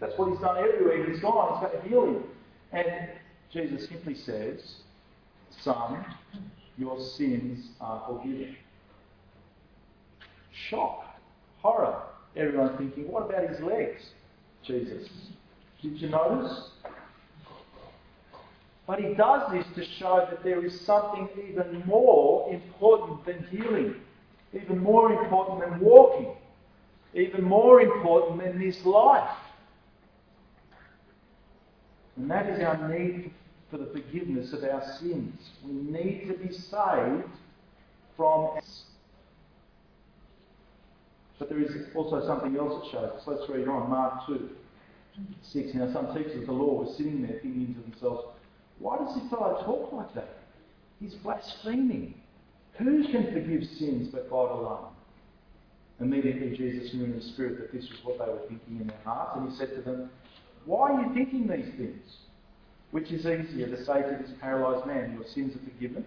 That's 0.00 0.16
what 0.16 0.30
he's 0.30 0.40
done 0.40 0.58
everywhere 0.58 1.10
he's 1.10 1.20
gone. 1.20 1.60
He's 1.60 1.68
going 1.68 1.82
to 1.82 1.88
heal 1.88 2.04
him. 2.06 2.24
And 2.72 3.10
Jesus 3.52 3.88
simply 3.88 4.14
says, 4.14 4.76
Son, 5.62 6.04
your 6.76 7.00
sins 7.00 7.68
are 7.80 8.04
forgiven. 8.06 8.56
Shock, 10.68 11.04
horror. 11.58 12.02
Everyone 12.36 12.76
thinking, 12.76 13.10
what 13.10 13.28
about 13.28 13.48
his 13.48 13.60
legs? 13.60 14.10
Jesus. 14.62 15.08
Did 15.82 16.00
you 16.00 16.10
notice? 16.10 16.70
But 18.86 19.00
he 19.00 19.14
does 19.14 19.50
this 19.52 19.66
to 19.74 19.84
show 19.98 20.26
that 20.30 20.42
there 20.42 20.64
is 20.64 20.80
something 20.80 21.28
even 21.48 21.82
more 21.86 22.52
important 22.52 23.24
than 23.26 23.44
healing, 23.50 23.96
even 24.54 24.78
more 24.78 25.12
important 25.12 25.60
than 25.60 25.80
walking, 25.80 26.34
even 27.14 27.44
more 27.44 27.80
important 27.80 28.42
than 28.42 28.58
this 28.58 28.84
life. 28.84 29.28
And 32.18 32.30
that 32.30 32.48
is 32.48 32.60
our 32.62 32.88
need 32.88 33.30
for 33.70 33.78
the 33.78 33.86
forgiveness 33.86 34.52
of 34.52 34.64
our 34.64 34.82
sins. 34.98 35.34
We 35.64 35.72
need 35.72 36.26
to 36.28 36.34
be 36.34 36.52
saved 36.52 37.30
from. 38.16 38.58
But 41.38 41.48
there 41.48 41.60
is 41.60 41.70
also 41.94 42.26
something 42.26 42.56
else 42.56 42.82
that 42.82 42.90
shows 42.90 43.10
us. 43.12 43.22
Let's 43.26 43.48
read 43.48 43.68
on. 43.68 43.88
Mark 43.88 44.26
2 44.26 44.50
6. 45.42 45.74
Now, 45.74 45.92
some 45.92 46.08
teachers 46.16 46.40
of 46.40 46.46
the 46.46 46.52
law 46.52 46.82
were 46.82 46.92
sitting 46.94 47.22
there 47.22 47.38
thinking 47.40 47.74
to 47.74 47.90
themselves, 47.90 48.24
why 48.80 48.98
does 48.98 49.14
this 49.14 49.30
fellow 49.30 49.62
talk 49.64 49.92
like 49.92 50.14
that? 50.14 50.38
He's 51.00 51.14
blaspheming. 51.14 52.14
Who 52.74 53.04
can 53.04 53.32
forgive 53.32 53.68
sins 53.78 54.08
but 54.12 54.30
God 54.30 54.50
alone? 54.50 54.92
Immediately 56.00 56.56
Jesus 56.56 56.94
knew 56.94 57.04
in 57.04 57.12
his 57.14 57.26
spirit 57.26 57.58
that 57.58 57.72
this 57.72 57.88
was 57.90 57.98
what 58.04 58.18
they 58.18 58.32
were 58.32 58.46
thinking 58.48 58.80
in 58.80 58.86
their 58.86 59.00
hearts, 59.04 59.36
and 59.36 59.50
he 59.50 59.56
said 59.56 59.74
to 59.74 59.82
them, 59.82 60.10
Why 60.68 60.90
are 60.90 61.00
you 61.00 61.14
thinking 61.14 61.48
these 61.48 61.74
things? 61.78 62.16
Which 62.90 63.10
is 63.10 63.24
easier 63.24 63.68
to 63.68 63.84
say 63.86 64.02
to 64.02 64.18
this 64.20 64.32
paralysed 64.38 64.86
man, 64.86 65.14
Your 65.14 65.26
sins 65.26 65.56
are 65.56 65.64
forgiven, 65.64 66.04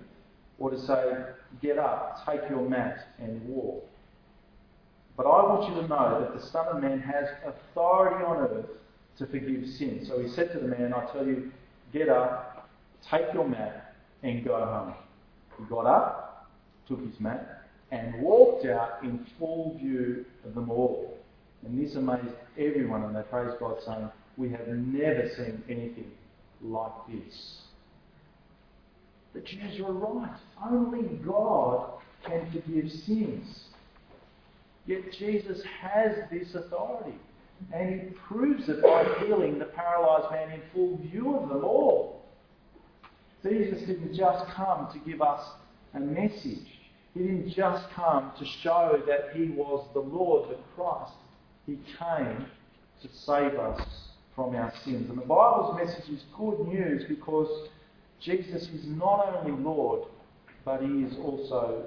or 0.60 0.70
to 0.70 0.80
say, 0.80 1.14
Get 1.64 1.80
up, 1.80 2.24
take 2.28 2.42
your 2.48 2.70
mat, 2.70 3.08
and 3.18 3.42
walk? 3.48 3.84
But 5.18 5.24
I 5.24 5.42
want 5.50 5.68
you 5.68 5.82
to 5.82 5.88
know 5.88 6.22
that 6.22 6.40
the 6.40 6.46
Son 6.46 6.68
of 6.68 6.80
Man 6.80 7.00
has 7.00 7.28
authority 7.44 8.24
on 8.24 8.38
earth 8.38 8.68
to 9.18 9.26
forgive 9.26 9.68
sins. 9.68 10.08
So 10.08 10.22
he 10.22 10.30
said 10.30 10.52
to 10.52 10.60
the 10.60 10.68
man, 10.68 10.94
I 10.94 11.12
tell 11.12 11.26
you, 11.26 11.52
get 11.92 12.10
up, 12.10 12.70
take 13.10 13.34
your 13.34 13.48
mat 13.48 13.96
and 14.22 14.46
go 14.46 14.64
home. 14.64 14.94
He 15.58 15.66
got 15.66 15.88
up, 15.88 16.52
took 16.88 17.04
his 17.04 17.20
mat, 17.20 17.64
and 17.90 18.22
walked 18.22 18.68
out 18.68 19.00
in 19.02 19.26
full 19.40 19.76
view 19.80 20.24
of 20.46 20.54
them 20.54 20.70
all. 20.70 21.18
And 21.66 21.84
this 21.84 21.96
amazed 21.96 22.36
everyone, 22.60 23.04
and 23.04 23.16
they 23.16 23.24
praised 23.24 23.60
God, 23.60 23.78
saying, 23.84 24.08
We 24.42 24.50
have 24.50 24.68
never 24.68 25.30
seen 25.38 25.62
anything 25.70 26.12
like 26.64 26.92
this. 27.08 27.62
The 29.36 29.42
Jews 29.42 29.80
were 29.80 29.94
right. 29.94 30.36
Only 30.68 31.04
God 31.18 32.00
can 32.26 32.52
forgive 32.52 32.92
sins. 32.92 33.66
Yet 34.88 35.02
Jesus 35.20 35.62
has 35.80 36.16
this 36.32 36.56
authority. 36.56 37.20
And 37.72 38.02
he 38.02 38.08
proves 38.28 38.68
it 38.68 38.82
by 38.82 39.04
healing 39.20 39.60
the 39.60 39.66
paralysed 39.66 40.32
man 40.32 40.54
in 40.54 40.62
full 40.74 40.98
view 40.98 41.38
of 41.38 41.50
them 41.50 41.64
all. 41.64 42.24
Jesus 43.44 43.82
didn't 43.82 44.16
just 44.16 44.52
come 44.56 44.88
to 44.92 44.98
give 45.08 45.22
us 45.22 45.52
a 45.94 46.00
message. 46.00 46.80
He 47.14 47.20
didn't 47.20 47.52
just 47.52 47.88
come 47.92 48.32
to 48.40 48.46
show 48.64 49.04
that 49.06 49.36
he 49.36 49.50
was 49.50 49.88
the 49.94 50.00
Lord, 50.00 50.50
the 50.50 50.58
Christ. 50.76 51.14
He 51.68 51.78
came 52.00 52.48
to 53.04 53.08
save 53.24 53.54
us 53.60 54.11
from 54.36 54.56
our 54.56 54.74
sins. 54.84 55.10
And 55.10 55.18
the 55.18 55.26
Bible's 55.26 55.78
message 55.78 56.10
is 56.10 56.24
good 56.38 56.60
news 56.68 57.04
because 57.08 57.70
Jesus 58.20 58.70
is 58.70 58.86
not 58.86 59.36
only 59.36 59.52
Lord, 59.62 60.08
but 60.64 60.82
he 60.82 61.04
is 61.04 61.18
also 61.18 61.86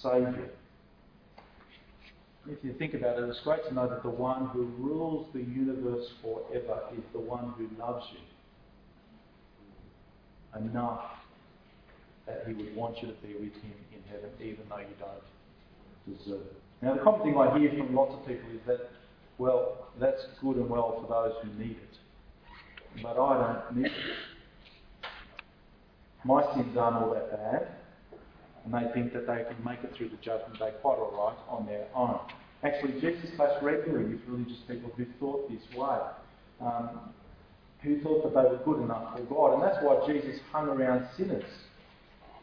Saviour. 0.00 0.48
If 2.48 2.64
you 2.64 2.72
think 2.72 2.94
about 2.94 3.18
it, 3.18 3.28
it's 3.28 3.40
great 3.40 3.64
to 3.68 3.74
know 3.74 3.88
that 3.88 4.02
the 4.02 4.10
one 4.10 4.48
who 4.48 4.64
rules 4.78 5.28
the 5.32 5.40
universe 5.40 6.08
forever 6.20 6.80
is 6.96 7.04
the 7.12 7.20
one 7.20 7.52
who 7.56 7.68
loves 7.78 8.06
you 8.12 8.18
enough 10.58 11.04
that 12.26 12.44
he 12.46 12.54
would 12.54 12.74
want 12.74 13.00
you 13.02 13.08
to 13.08 13.14
be 13.14 13.34
with 13.34 13.54
him 13.54 13.74
in 13.92 14.02
heaven, 14.10 14.30
even 14.40 14.64
though 14.68 14.78
you 14.78 14.94
don't 14.98 16.18
deserve 16.18 16.40
it. 16.40 16.62
Now, 16.82 16.94
the 16.94 17.00
common 17.00 17.22
thing 17.22 17.36
I 17.38 17.58
hear 17.58 17.70
from 17.70 17.94
lots 17.94 18.14
of 18.14 18.26
people 18.26 18.50
is 18.52 18.60
that, 18.66 18.90
well, 19.42 19.88
that's 20.00 20.24
good 20.40 20.56
and 20.56 20.70
well 20.70 21.02
for 21.02 21.08
those 21.12 21.34
who 21.42 21.58
need 21.58 21.76
it, 21.76 23.02
but 23.02 23.18
I 23.18 23.60
don't 23.66 23.76
need 23.76 23.86
it. 23.86 23.92
My 26.24 26.42
sins 26.54 26.76
aren't 26.76 26.96
all 26.96 27.12
that 27.12 27.32
bad, 27.32 27.68
and 28.64 28.72
they 28.72 28.92
think 28.92 29.12
that 29.14 29.26
they 29.26 29.42
can 29.42 29.56
make 29.64 29.82
it 29.82 29.92
through 29.96 30.10
the 30.10 30.16
judgment 30.22 30.60
day 30.60 30.70
quite 30.80 30.96
all 30.98 31.10
right 31.10 31.36
on 31.48 31.66
their 31.66 31.86
own. 31.92 32.20
Actually, 32.62 33.00
Jesus 33.00 33.30
clashed 33.34 33.60
regularly 33.64 34.14
with 34.14 34.20
religious 34.28 34.60
people 34.68 34.92
who 34.96 35.06
thought 35.18 35.50
this 35.50 35.76
way. 35.76 35.98
Um, 36.60 37.00
who 37.82 38.00
thought 38.00 38.22
that 38.22 38.40
they 38.40 38.48
were 38.48 38.62
good 38.64 38.84
enough 38.84 39.16
for 39.16 39.22
God. 39.24 39.54
And 39.54 39.62
that's 39.64 39.82
why 39.82 40.06
Jesus 40.06 40.38
hung 40.52 40.68
around 40.68 41.04
sinners 41.16 41.42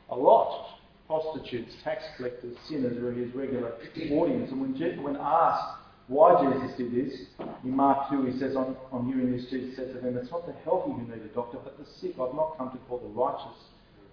a 0.09 0.15
lot. 0.17 0.67
Prostitutes, 1.07 1.71
tax 1.81 2.03
collectors, 2.17 2.57
sinners 2.67 3.01
were 3.01 3.13
his 3.13 3.33
regular 3.33 3.71
audience. 4.11 4.51
And 4.51 4.59
when, 4.59 5.03
when 5.03 5.15
asked 5.15 5.79
why 6.09 6.43
Jesus 6.43 6.75
did 6.75 6.91
this, 6.91 7.19
in 7.63 7.75
Mark 7.75 8.09
2 8.09 8.25
he 8.25 8.39
says, 8.39 8.55
on, 8.55 8.75
on 8.91 9.05
hearing 9.05 9.31
this, 9.31 9.45
Jesus 9.45 9.75
said 9.75 9.93
to 9.93 9.99
them, 9.99 10.17
It's 10.17 10.31
not 10.31 10.47
the 10.47 10.53
healthy 10.63 10.91
who 10.91 11.03
need 11.03 11.21
a 11.21 11.33
doctor, 11.35 11.59
but 11.63 11.77
the 11.77 11.85
sick. 11.85 12.13
I've 12.19 12.33
not 12.33 12.57
come 12.57 12.71
to 12.71 12.77
call 12.89 12.97
the 12.97 13.07
righteous, 13.09 13.69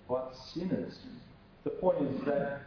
but 0.06 0.36
sinners. 0.52 0.98
The 1.64 1.70
point 1.70 2.02
is 2.02 2.24
that 2.26 2.60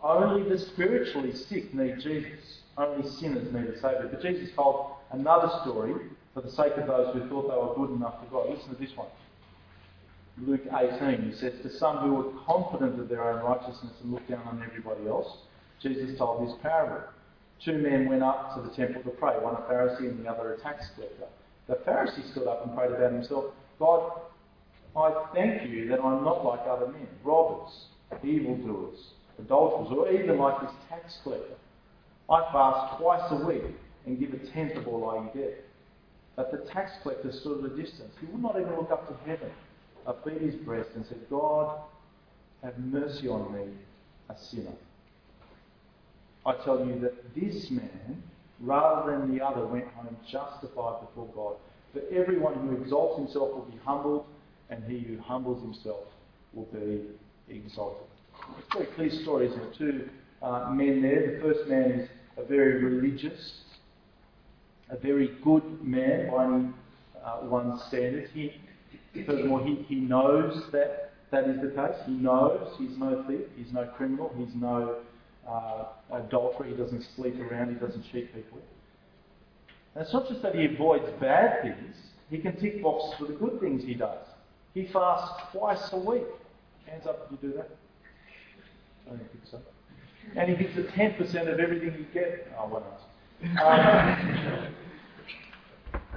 only 0.00 0.48
the 0.48 0.58
spiritually 0.58 1.34
sick 1.34 1.74
need 1.74 1.98
Jesus. 1.98 2.60
Only 2.78 3.08
sinners 3.08 3.52
need 3.52 3.64
a 3.64 3.80
Saviour. 3.80 4.08
But 4.08 4.22
Jesus 4.22 4.50
told 4.54 4.92
another 5.10 5.50
story 5.62 5.94
for 6.32 6.40
the 6.40 6.50
sake 6.50 6.74
of 6.76 6.86
those 6.86 7.12
who 7.12 7.28
thought 7.28 7.48
they 7.48 7.56
were 7.56 7.86
good 7.86 7.96
enough 7.96 8.22
to 8.22 8.30
God. 8.30 8.48
Listen 8.48 8.70
to 8.70 8.80
this 8.80 8.96
one. 8.96 9.08
Luke 10.38 10.62
18, 10.72 11.30
he 11.30 11.36
says, 11.36 11.60
To 11.62 11.68
some 11.68 11.98
who 11.98 12.14
were 12.14 12.32
confident 12.46 13.00
of 13.00 13.08
their 13.08 13.28
own 13.28 13.42
righteousness 13.42 13.92
and 14.02 14.12
looked 14.12 14.30
down 14.30 14.46
on 14.46 14.62
everybody 14.62 15.08
else, 15.08 15.38
Jesus 15.82 16.16
told 16.16 16.46
this 16.46 16.54
parable. 16.62 17.02
Two 17.64 17.78
men 17.78 18.08
went 18.08 18.22
up 18.22 18.54
to 18.54 18.62
the 18.62 18.74
temple 18.74 19.02
to 19.02 19.10
pray, 19.10 19.34
one 19.38 19.54
a 19.54 19.58
Pharisee 19.58 20.08
and 20.08 20.24
the 20.24 20.30
other 20.30 20.54
a 20.54 20.60
tax 20.60 20.86
collector. 20.94 21.26
The 21.66 21.74
Pharisee 21.76 22.30
stood 22.32 22.46
up 22.46 22.66
and 22.66 22.74
prayed 22.74 22.92
about 22.92 23.12
himself, 23.12 23.46
God, 23.78 24.12
I 24.96 25.26
thank 25.34 25.70
you 25.70 25.88
that 25.88 26.00
I'm 26.00 26.24
not 26.24 26.44
like 26.44 26.60
other 26.66 26.88
men, 26.88 27.06
robbers, 27.22 27.86
evildoers, 28.24 28.98
adulterers, 29.38 29.96
or 29.96 30.10
even 30.10 30.38
like 30.38 30.60
this 30.62 30.72
tax 30.88 31.18
collector. 31.22 31.54
I 32.28 32.40
fast 32.52 32.98
twice 32.98 33.30
a 33.30 33.46
week 33.46 33.62
and 34.06 34.18
give 34.18 34.32
a 34.32 34.38
tenth 34.52 34.76
of 34.76 34.88
all 34.88 35.10
I 35.10 35.36
get. 35.36 35.64
But 36.36 36.50
the 36.50 36.58
tax 36.70 36.92
collector 37.02 37.32
stood 37.32 37.64
at 37.64 37.72
a 37.72 37.76
distance. 37.76 38.14
He 38.20 38.26
would 38.26 38.42
not 38.42 38.58
even 38.58 38.74
look 38.76 38.90
up 38.90 39.08
to 39.08 39.30
heaven, 39.30 39.50
but 40.04 40.24
beat 40.24 40.40
his 40.40 40.54
breast 40.54 40.90
and 40.94 41.04
said, 41.06 41.18
God, 41.28 41.80
have 42.62 42.78
mercy 42.78 43.28
on 43.28 43.52
me, 43.52 43.72
a 44.28 44.36
sinner. 44.38 44.72
I 46.46 46.54
tell 46.64 46.84
you 46.86 46.98
that 47.00 47.34
this 47.34 47.70
man, 47.70 48.22
rather 48.60 49.12
than 49.12 49.36
the 49.36 49.44
other, 49.44 49.66
went 49.66 49.88
home 49.88 50.16
justified 50.26 51.00
before 51.00 51.28
God. 51.34 51.56
For 51.92 52.02
everyone 52.14 52.54
who 52.54 52.80
exalts 52.80 53.18
himself 53.18 53.52
will 53.52 53.66
be 53.70 53.78
humbled, 53.84 54.24
and 54.70 54.82
he 54.84 55.00
who 55.00 55.18
humbles 55.18 55.62
himself 55.62 56.04
will 56.52 56.68
be 56.72 57.02
exalted. 57.48 58.06
It's 58.58 58.72
very 58.72 58.86
clear 58.86 59.10
stories 59.22 59.52
of 59.52 59.76
two 59.76 60.08
uh, 60.42 60.70
men 60.70 61.02
there. 61.02 61.36
The 61.36 61.42
first 61.42 61.68
man 61.68 61.90
is 61.90 62.08
a 62.36 62.44
very 62.44 62.82
religious, 62.82 63.60
a 64.88 64.96
very 64.96 65.36
good 65.42 65.84
man 65.84 66.30
by 66.30 66.44
any 66.44 66.68
uh, 67.22 67.46
one 67.46 67.78
standard. 67.88 68.30
He, 68.32 68.54
furthermore, 69.26 69.62
he, 69.64 69.74
he 69.88 69.96
knows 69.96 70.70
that 70.72 71.12
that 71.30 71.44
is 71.44 71.60
the 71.60 71.68
case. 71.68 71.96
He 72.06 72.12
knows 72.12 72.74
he's 72.78 72.96
no 72.96 73.24
thief, 73.28 73.42
he's 73.56 73.72
no 73.72 73.84
criminal, 73.84 74.32
he's 74.38 74.54
no 74.54 74.96
uh, 75.50 75.84
adulterer, 76.12 76.66
he 76.66 76.74
doesn't 76.74 77.04
sleep 77.16 77.38
around, 77.40 77.68
he 77.68 77.74
doesn't 77.74 78.04
cheat 78.12 78.34
people. 78.34 78.58
And 79.94 80.04
it's 80.04 80.12
not 80.12 80.28
just 80.28 80.42
that 80.42 80.54
he 80.54 80.66
avoids 80.66 81.08
bad 81.20 81.62
things, 81.62 81.96
he 82.30 82.38
can 82.38 82.56
tick 82.60 82.82
boxes 82.82 83.14
for 83.18 83.24
the 83.26 83.32
good 83.32 83.60
things 83.60 83.82
he 83.82 83.94
does. 83.94 84.24
He 84.74 84.86
fasts 84.86 85.42
twice 85.52 85.92
a 85.92 85.98
week. 85.98 86.22
Hands 86.86 87.06
up 87.06 87.26
if 87.26 87.32
you 87.42 87.50
do 87.50 87.56
that. 87.56 87.70
I 89.06 89.10
don't 89.10 89.18
think 89.18 89.44
so. 89.50 89.60
And 90.36 90.48
he 90.48 90.56
gives 90.56 90.78
a 90.78 90.82
10% 90.82 91.52
of 91.52 91.58
everything 91.58 91.94
you 91.98 92.06
get. 92.14 92.52
Oh, 92.58 92.68
what 92.68 92.82
else? 92.82 93.02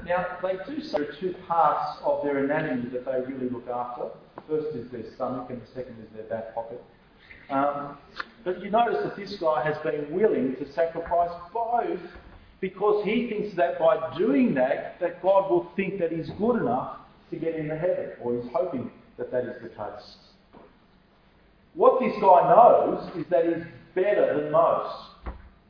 Um, 0.03 0.05
now, 0.05 0.37
they 0.41 0.57
do 0.67 0.83
so 0.83 1.05
two 1.19 1.33
parts 1.47 1.99
of 2.03 2.23
their 2.23 2.43
anatomy 2.43 2.89
that 2.89 3.05
they 3.05 3.21
really 3.31 3.49
look 3.49 3.67
after. 3.69 4.09
The 4.35 4.41
first 4.47 4.75
is 4.75 4.91
their 4.91 5.09
stomach, 5.15 5.49
and 5.49 5.61
the 5.61 5.67
second 5.67 5.95
is 6.03 6.09
their 6.13 6.23
back 6.23 6.53
pocket. 6.53 6.83
Um, 7.49 7.97
but 8.43 8.61
you 8.61 8.69
notice 8.69 9.03
that 9.03 9.15
this 9.15 9.35
guy 9.37 9.63
has 9.63 9.77
been 9.79 10.13
willing 10.13 10.55
to 10.57 10.71
sacrifice 10.73 11.31
both 11.53 11.99
because 12.59 13.03
he 13.05 13.29
thinks 13.29 13.55
that 13.55 13.79
by 13.79 14.15
doing 14.17 14.53
that, 14.55 14.99
that 14.99 15.21
God 15.21 15.49
will 15.49 15.71
think 15.75 15.99
that 15.99 16.11
he's 16.11 16.29
good 16.37 16.61
enough 16.61 16.97
to 17.29 17.37
get 17.37 17.55
into 17.55 17.75
heaven, 17.75 18.11
or 18.21 18.35
he's 18.35 18.51
hoping 18.53 18.91
that 19.17 19.31
that 19.31 19.45
is 19.45 19.61
the 19.61 19.69
case. 19.69 20.15
What 21.73 21.99
this 21.99 22.13
guy 22.21 22.49
knows 22.49 23.15
is 23.17 23.25
that 23.29 23.45
he's 23.45 23.65
better 23.95 24.41
than 24.41 24.51
most. 24.51 24.95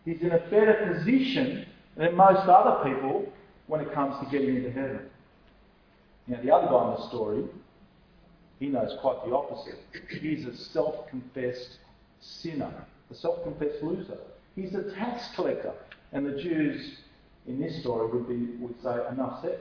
He's 0.05 0.21
in 0.21 0.31
a 0.31 0.39
better 0.49 0.93
position 0.93 1.65
than 1.95 2.15
most 2.15 2.47
other 2.47 2.89
people 2.89 3.31
when 3.67 3.81
it 3.81 3.93
comes 3.93 4.15
to 4.23 4.31
getting 4.31 4.55
into 4.57 4.71
heaven. 4.71 4.99
Now, 6.27 6.41
the 6.41 6.51
other 6.51 6.67
guy 6.67 6.93
in 6.93 7.01
the 7.01 7.07
story, 7.09 7.43
he 8.59 8.67
knows 8.67 8.97
quite 9.01 9.25
the 9.25 9.33
opposite. 9.33 9.79
He's 10.21 10.45
a 10.45 10.55
self 10.55 11.07
confessed 11.09 11.79
sinner, 12.23 12.85
a 13.11 13.15
self 13.15 13.43
confessed 13.43 13.83
loser. 13.83 14.17
He's 14.55 14.73
a 14.75 14.83
tax 14.95 15.29
collector. 15.35 15.73
And 16.11 16.25
the 16.25 16.41
Jews 16.41 16.97
in 17.47 17.59
this 17.59 17.81
story 17.81 18.07
would, 18.07 18.27
be, 18.27 18.55
would 18.63 18.75
say, 18.83 18.95
enough 19.11 19.41
said. 19.41 19.59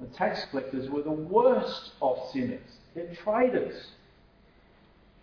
The 0.00 0.06
tax 0.16 0.44
collectors 0.50 0.90
were 0.90 1.02
the 1.02 1.10
worst 1.10 1.92
of 2.02 2.18
sinners. 2.32 2.60
They're 2.94 3.14
traitors. 3.14 3.88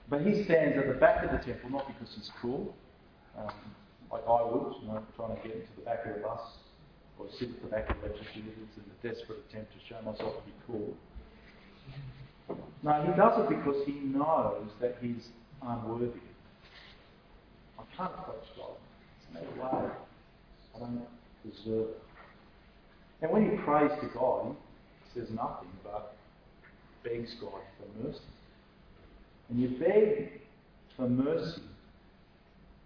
But 0.09 0.21
he 0.21 0.43
stands 0.43 0.77
at 0.77 0.87
the 0.87 0.93
back 0.93 1.23
of 1.23 1.31
the 1.31 1.37
temple, 1.37 1.69
not 1.71 1.87
because 1.87 2.13
he's 2.15 2.29
cool, 2.41 2.73
um, 3.37 3.49
like 4.11 4.23
I 4.27 4.43
would, 4.43 4.75
you 4.81 4.87
know, 4.87 5.01
trying 5.15 5.35
to 5.35 5.41
get 5.41 5.55
into 5.55 5.71
the 5.77 5.83
back 5.83 6.05
of 6.05 6.15
the 6.15 6.19
bus 6.19 6.41
or 7.17 7.27
sit 7.39 7.49
at 7.49 7.61
the 7.61 7.67
back 7.67 7.89
of 7.89 7.95
the 8.01 8.09
legislature 8.09 8.39
in 8.39 8.83
a 8.83 9.07
desperate 9.07 9.39
attempt 9.49 9.71
to 9.71 9.79
show 9.87 10.01
myself 10.01 10.35
to 10.37 10.43
be 10.45 10.53
cool. 10.67 10.93
No, 12.83 13.01
he 13.03 13.15
does 13.15 13.39
it 13.39 13.49
because 13.49 13.85
he 13.85 13.93
knows 13.93 14.67
that 14.81 14.97
he's 15.61 15.85
worthy. 15.85 16.19
I 17.79 17.97
can't 17.97 18.11
approach 18.19 18.45
God. 18.57 18.75
No 19.33 19.41
way. 19.63 19.91
I 20.75 20.79
don't 20.79 21.07
deserve 21.43 21.89
it. 21.89 22.01
And 23.21 23.31
when 23.31 23.51
he 23.51 23.57
prays 23.57 23.91
to 24.01 24.07
God, 24.13 24.55
he 25.13 25.19
says 25.19 25.29
nothing 25.31 25.69
but 25.83 26.15
begs 27.03 27.35
God 27.39 27.61
for 27.77 28.03
mercy. 28.03 28.19
And 29.49 29.59
you 29.59 29.69
beg 29.79 30.41
for 30.95 31.07
mercy 31.07 31.61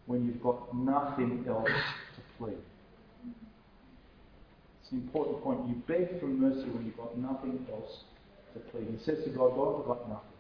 when 0.08 0.26
you've 0.26 0.42
got 0.42 0.76
nothing 0.76 1.46
else 1.48 1.68
to 1.68 2.22
plead. 2.38 2.58
It's 4.82 4.92
an 4.92 5.00
important 5.00 5.44
point. 5.44 5.68
You 5.68 5.76
beg 5.88 6.20
for 6.20 6.28
mercy 6.28 6.70
when 6.70 6.86
you've 6.86 6.98
got 6.98 7.18
nothing 7.18 7.66
else 7.72 8.04
to 8.54 8.60
plead. 8.72 8.88
He 8.92 9.04
says 9.04 9.24
to 9.24 9.30
God, 9.32 9.56
God, 9.56 9.82
I've 9.82 9.88
got 9.88 10.10
nothing. 10.10 10.35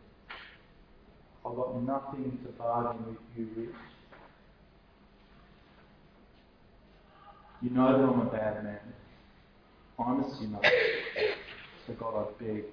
I've 1.46 1.56
got 1.56 1.84
nothing 1.84 2.40
to 2.44 2.52
bargain 2.54 3.06
with 3.06 3.18
you 3.38 3.48
with. 3.56 3.76
You 7.62 7.70
know 7.70 7.92
that 7.92 8.04
I'm 8.04 8.28
a 8.28 8.32
bad 8.32 8.64
man. 8.64 8.80
I'm 10.00 10.24
a 10.24 10.38
sinner. 10.38 10.60
So 11.86 11.94
God, 11.94 12.28
I 12.28 12.44
beg 12.44 12.64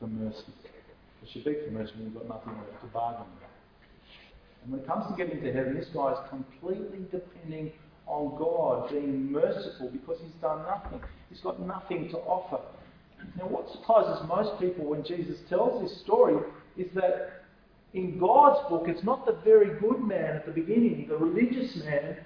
for 0.00 0.06
mercy. 0.06 0.44
Because 1.20 1.36
you 1.36 1.44
beg 1.44 1.64
for 1.64 1.70
mercy 1.72 1.92
when 1.96 2.04
you've 2.06 2.14
got 2.14 2.28
nothing 2.28 2.54
to 2.80 2.86
bargain 2.86 3.26
with. 3.34 3.48
And 4.62 4.72
when 4.72 4.80
it 4.80 4.86
comes 4.86 5.06
to 5.10 5.16
getting 5.16 5.42
to 5.42 5.52
heaven, 5.52 5.74
this 5.74 5.88
guy 5.94 6.12
is 6.12 6.18
completely 6.30 7.06
depending 7.12 7.72
on 8.06 8.36
God 8.38 8.90
being 8.90 9.30
merciful 9.30 9.90
because 9.90 10.18
he's 10.22 10.34
done 10.40 10.62
nothing. 10.62 11.00
He's 11.28 11.40
got 11.40 11.60
nothing 11.60 12.08
to 12.10 12.18
offer. 12.18 12.62
Now, 13.36 13.46
what 13.46 13.70
surprises 13.72 14.26
most 14.26 14.58
people 14.60 14.86
when 14.86 15.04
Jesus 15.04 15.38
tells 15.48 15.82
this 15.82 16.00
story 16.00 16.42
is 16.76 16.86
that 16.94 17.35
in 17.96 18.18
God's 18.18 18.68
book, 18.68 18.84
it's 18.88 19.02
not 19.02 19.24
the 19.24 19.38
very 19.42 19.80
good 19.80 20.00
man 20.00 20.36
at 20.36 20.44
the 20.44 20.52
beginning, 20.52 21.06
the 21.08 21.16
religious 21.16 21.76
man 21.76 22.18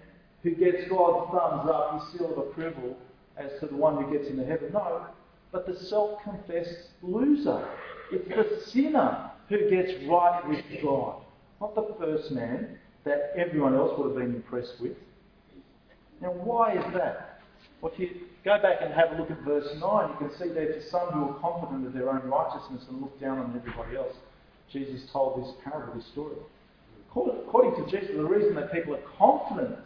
who 0.42 0.50
gets 0.50 0.88
God's 0.88 1.30
thumbs 1.30 1.70
up, 1.70 2.00
his 2.00 2.12
seal 2.12 2.32
of 2.32 2.38
approval 2.38 2.96
as 3.36 3.52
to 3.60 3.66
the 3.66 3.76
one 3.76 4.02
who 4.02 4.12
gets 4.12 4.28
into 4.28 4.44
heaven. 4.44 4.72
No, 4.72 5.06
but 5.52 5.66
the 5.66 5.76
self 5.76 6.22
confessed 6.24 6.88
loser. 7.02 7.64
It's 8.10 8.28
the 8.28 8.70
sinner 8.70 9.30
who 9.48 9.70
gets 9.70 9.92
right 10.08 10.42
with 10.48 10.64
God, 10.82 11.22
not 11.60 11.76
the 11.76 11.94
first 12.00 12.32
man 12.32 12.76
that 13.04 13.32
everyone 13.36 13.74
else 13.76 13.96
would 13.96 14.08
have 14.08 14.16
been 14.16 14.34
impressed 14.34 14.80
with. 14.80 14.96
Now, 16.20 16.32
why 16.32 16.74
is 16.74 16.94
that? 16.94 17.42
Well, 17.80 17.92
if 17.92 18.00
you 18.00 18.10
go 18.44 18.60
back 18.60 18.78
and 18.80 18.92
have 18.92 19.12
a 19.12 19.16
look 19.16 19.30
at 19.30 19.40
verse 19.42 19.68
9, 19.78 20.10
you 20.10 20.16
can 20.28 20.36
see 20.36 20.52
there 20.52 20.72
to 20.72 20.82
some 20.90 21.08
who 21.10 21.28
are 21.30 21.34
confident 21.40 21.86
of 21.86 21.92
their 21.92 22.10
own 22.10 22.28
righteousness 22.28 22.86
and 22.88 23.00
look 23.00 23.18
down 23.20 23.38
on 23.38 23.54
everybody 23.56 23.96
else, 23.96 24.14
Jesus 24.72 25.02
told 25.12 25.42
this 25.42 25.52
parable, 25.64 25.94
this 25.94 26.06
story. 26.12 26.36
According 27.10 27.84
to 27.84 27.90
Jesus, 27.90 28.14
the 28.14 28.24
reason 28.24 28.54
that 28.54 28.72
people 28.72 28.94
are 28.94 29.02
confident 29.18 29.76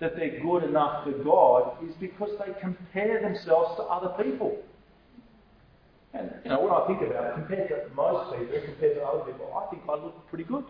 that 0.00 0.16
they're 0.16 0.40
good 0.40 0.64
enough 0.64 1.04
for 1.04 1.12
God 1.12 1.76
is 1.88 1.94
because 2.00 2.30
they 2.38 2.52
compare 2.60 3.22
themselves 3.22 3.76
to 3.76 3.82
other 3.84 4.22
people. 4.22 4.58
And, 6.12 6.30
you 6.44 6.50
know, 6.50 6.60
when 6.60 6.72
I 6.72 6.86
think 6.86 7.02
about 7.08 7.24
it, 7.26 7.34
compared 7.34 7.68
to 7.68 7.94
most 7.94 8.36
people, 8.36 8.60
compared 8.64 8.96
to 8.96 9.02
other 9.02 9.30
people, 9.30 9.52
I 9.54 9.70
think 9.70 9.82
I 9.88 9.92
look 9.92 10.28
pretty 10.28 10.44
good. 10.44 10.64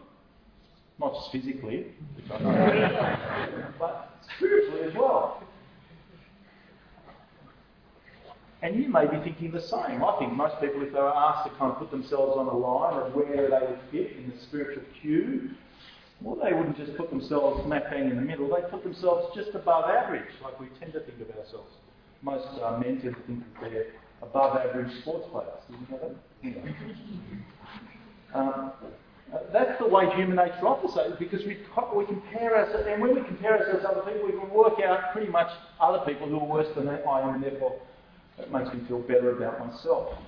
Not 0.99 1.15
just 1.15 1.33
physically, 1.33 1.87
which 2.15 2.31
I 2.31 2.39
know, 2.39 3.73
but 3.79 4.19
spiritually 4.37 4.89
as 4.89 4.95
well. 4.95 5.43
And 8.63 8.83
you 8.83 8.89
may 8.89 9.07
be 9.07 9.19
thinking 9.23 9.51
the 9.51 9.61
same. 9.61 10.03
I 10.03 10.17
think 10.19 10.33
most 10.33 10.61
people, 10.61 10.83
if 10.83 10.93
they 10.93 10.99
were 10.99 11.15
asked 11.15 11.49
to 11.49 11.55
kind 11.59 11.73
of 11.73 11.79
put 11.79 11.91
themselves 11.91 12.37
on 12.37 12.47
a 12.47 12.57
line 12.57 12.95
of 12.95 13.15
where 13.15 13.51
they 13.51 13.67
would 13.67 13.81
fit 13.91 14.17
in 14.17 14.31
the 14.31 14.43
spiritual 14.45 14.83
queue, 15.01 15.51
well, 16.23 16.39
they 16.43 16.55
wouldn't 16.55 16.79
just 16.79 16.97
put 16.97 17.11
themselves 17.11 17.63
smack 17.65 17.91
bang 17.91 18.11
in 18.11 18.17
the 18.17 18.23
middle. 18.23 18.49
They'd 18.49 18.71
put 18.71 18.83
themselves 18.83 19.35
just 19.37 19.55
above 19.55 19.85
average, 19.91 20.31
like 20.43 20.59
we 20.59 20.69
tend 20.81 20.95
to 20.95 21.01
think 21.01 21.21
of 21.21 21.29
ourselves. 21.37 21.71
Most 22.23 22.47
uh, 22.63 22.79
men 22.79 23.01
tend 23.03 23.17
to 23.17 23.23
think 23.27 23.45
that 23.61 23.71
they're 23.71 23.87
above 24.23 24.57
average 24.57 24.91
sports 25.03 25.27
players. 25.31 25.61
Did 25.71 25.79
you 25.81 26.55
know 26.55 26.65
that? 28.33 28.39
Um, 28.39 28.73
uh, 29.33 29.39
that's 29.53 29.79
the 29.79 29.87
way 29.87 30.09
human 30.15 30.37
nature 30.37 30.67
operates 30.67 31.17
because 31.19 31.45
we, 31.45 31.59
we 31.95 32.07
compare 32.07 32.57
ourselves, 32.57 32.87
and 32.89 33.03
when 33.03 33.15
we 33.15 33.23
compare 33.23 33.59
ourselves 33.59 33.83
to 33.83 33.91
other 33.91 34.11
people, 34.11 34.27
we 34.27 34.39
can 34.39 34.49
work 34.51 34.81
out 34.81 35.13
pretty 35.13 35.31
much 35.31 35.51
other 35.81 35.99
people 36.07 36.29
who 36.29 36.39
are 36.39 36.47
worse 36.47 36.69
than 36.77 36.89
I 36.89 37.21
am, 37.21 37.35
and 37.35 37.43
therefore 37.43 37.79
it 38.39 38.53
makes 38.53 38.73
me 38.75 38.81
feel 38.87 39.01
better 39.01 39.37
about 39.37 39.67
myself. 39.67 40.19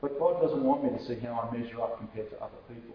But 0.00 0.18
God 0.18 0.42
doesn't 0.42 0.62
want 0.62 0.84
me 0.84 0.90
to 0.96 1.04
see 1.06 1.18
how 1.20 1.48
I 1.50 1.56
measure 1.56 1.80
up 1.80 1.98
compared 1.98 2.30
to 2.30 2.36
other 2.36 2.58
people. 2.68 2.94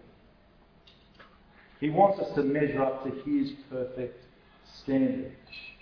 He 1.80 1.90
wants 1.90 2.20
us 2.20 2.32
to 2.36 2.42
measure 2.42 2.82
up 2.82 3.04
to 3.04 3.10
His 3.28 3.50
perfect 3.68 4.22
standard. 4.82 5.32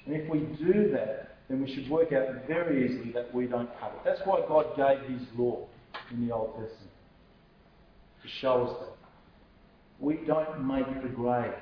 And 0.07 0.17
if 0.17 0.29
we 0.31 0.41
do 0.65 0.91
that, 0.93 1.37
then 1.49 1.63
we 1.63 1.73
should 1.75 1.91
work 1.91 2.13
out 2.13 2.47
very 2.49 2.87
easily 2.87 3.13
that 3.13 3.35
we 3.35 3.47
don't 3.47 3.69
cut 3.79 3.93
it. 3.95 4.01
That's 4.05 4.21
why 4.25 4.41
God 4.49 4.77
gave 4.77 5.11
His 5.11 5.29
law 5.37 5.67
in 6.11 6.27
the 6.27 6.35
Old 6.35 6.53
Testament. 6.53 6.91
to 8.23 8.29
show 8.41 8.65
us 8.65 8.77
that. 8.81 8.97
We 9.99 10.21
don't 10.27 10.67
make 10.67 11.03
the 11.03 11.11
grade. 11.11 11.53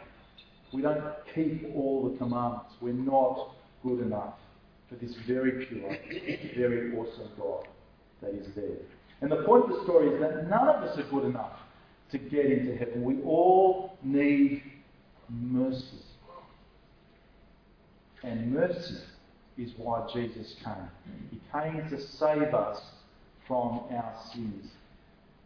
We 0.72 0.82
don't 0.82 1.02
keep 1.34 1.74
all 1.74 2.08
the 2.08 2.16
commandments. 2.16 2.74
We're 2.80 2.92
not 2.92 3.54
good 3.82 4.00
enough 4.00 4.34
for 4.88 4.96
this 4.96 5.14
very 5.26 5.66
pure, 5.66 5.96
very 6.56 6.96
awesome 6.96 7.28
God 7.38 7.66
that 8.22 8.30
is 8.30 8.46
there. 8.54 8.78
And 9.20 9.30
the 9.30 9.42
point 9.44 9.64
of 9.64 9.70
the 9.70 9.84
story 9.84 10.08
is 10.14 10.20
that 10.20 10.48
none 10.48 10.68
of 10.68 10.82
us 10.82 10.98
are 10.98 11.10
good 11.10 11.24
enough 11.24 11.58
to 12.12 12.18
get 12.18 12.46
into 12.46 12.76
heaven. 12.76 13.02
We 13.02 13.22
all 13.22 13.98
need 14.02 14.62
mercy. 15.28 16.02
And 18.22 18.52
mercy 18.52 19.02
is 19.56 19.72
why 19.76 20.08
Jesus 20.12 20.54
came. 20.64 20.88
He 21.30 21.40
came 21.52 21.88
to 21.90 22.00
save 22.00 22.54
us 22.54 22.80
from 23.46 23.82
our 23.90 24.14
sins, 24.32 24.70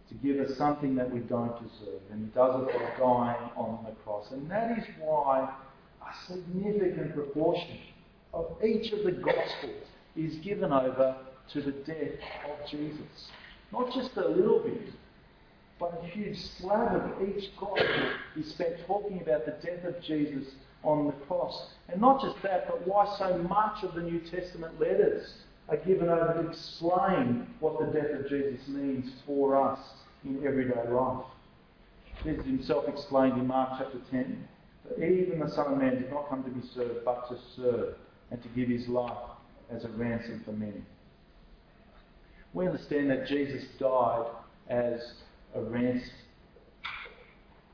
to 0.09 0.15
give 0.15 0.39
us 0.39 0.57
something 0.57 0.95
that 0.97 1.11
we 1.11 1.21
don't 1.21 1.55
deserve. 1.57 2.01
And 2.11 2.27
He 2.27 2.35
does 2.35 2.63
it 2.63 2.67
by 2.67 2.99
dying 2.99 3.51
on 3.57 3.85
the 3.85 3.93
cross. 4.03 4.31
And 4.31 4.51
that 4.51 4.79
is 4.79 4.85
why 5.01 5.53
a 6.03 6.33
significant 6.33 7.15
proportion 7.15 7.79
of 8.33 8.57
each 8.65 8.93
of 8.93 9.05
the 9.05 9.13
Gospels 9.13 9.87
is 10.17 10.37
given 10.37 10.73
over 10.73 11.17
to 11.53 11.61
the 11.61 11.73
death 11.73 12.19
of 12.49 12.71
Jesus. 12.71 13.31
Not 13.73 13.93
just 13.93 14.17
a 14.17 14.29
little 14.29 14.61
bit, 14.61 14.93
but 15.79 16.01
a 16.03 16.07
huge 16.07 16.39
slab 16.59 16.95
of 16.95 17.29
each 17.29 17.51
Gospel 17.59 18.11
is 18.37 18.49
spent 18.51 18.77
talking 18.87 19.21
about 19.21 19.45
the 19.47 19.57
death 19.65 19.85
of 19.85 20.01
Jesus 20.03 20.55
on 20.85 21.07
the 21.07 21.13
cross. 21.27 21.71
And 21.89 22.01
not 22.01 22.23
just 22.23 22.41
that, 22.43 22.69
but 22.69 22.87
why 22.87 23.13
so 23.19 23.39
much 23.39 23.83
of 23.83 23.95
the 23.95 24.03
New 24.03 24.21
Testament 24.21 24.79
letters 24.81 25.35
are 25.69 25.77
given 25.77 26.09
over 26.09 26.43
to 26.43 26.49
explain 26.49 27.47
what 27.61 27.79
the 27.79 27.87
death 27.87 28.21
of 28.21 28.29
Jesus 28.29 28.67
means 28.69 29.13
for 29.27 29.57
us 29.71 29.79
in 30.25 30.47
everyday 30.47 30.89
life. 30.89 31.25
Jesus 32.25 32.45
himself 32.45 32.89
explained 32.89 33.39
in 33.39 33.47
Mark 33.47 33.79
chapter 33.79 33.99
10 34.11 34.49
that 34.89 35.03
even 35.03 35.41
the 35.41 35.49
Son 35.49 35.73
of 35.73 35.79
Man 35.79 35.95
did 35.95 36.11
not 36.11 36.29
come 36.29 36.45
to 36.45 36.51
be 36.51 36.67
served, 36.75 37.05
but 37.05 37.29
to 37.29 37.37
serve 37.57 37.95
and 38.33 38.43
to 38.43 38.49
give 38.49 38.69
his 38.69 38.89
life 38.89 39.29
as 39.71 39.85
a 39.85 39.89
ransom 39.91 40.43
for 40.45 40.53
many. 40.53 40.83
We 42.55 42.67
understand 42.67 43.11
that 43.11 43.27
Jesus 43.27 43.65
died 43.79 44.27
as 44.69 45.01
a 45.55 45.61
ransom. 45.61 46.11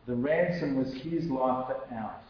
The 0.07 0.17
ransom 0.17 0.77
was 0.77 0.93
his 0.95 1.25
life 1.31 1.69
for 1.69 1.95
ours. 1.95 2.25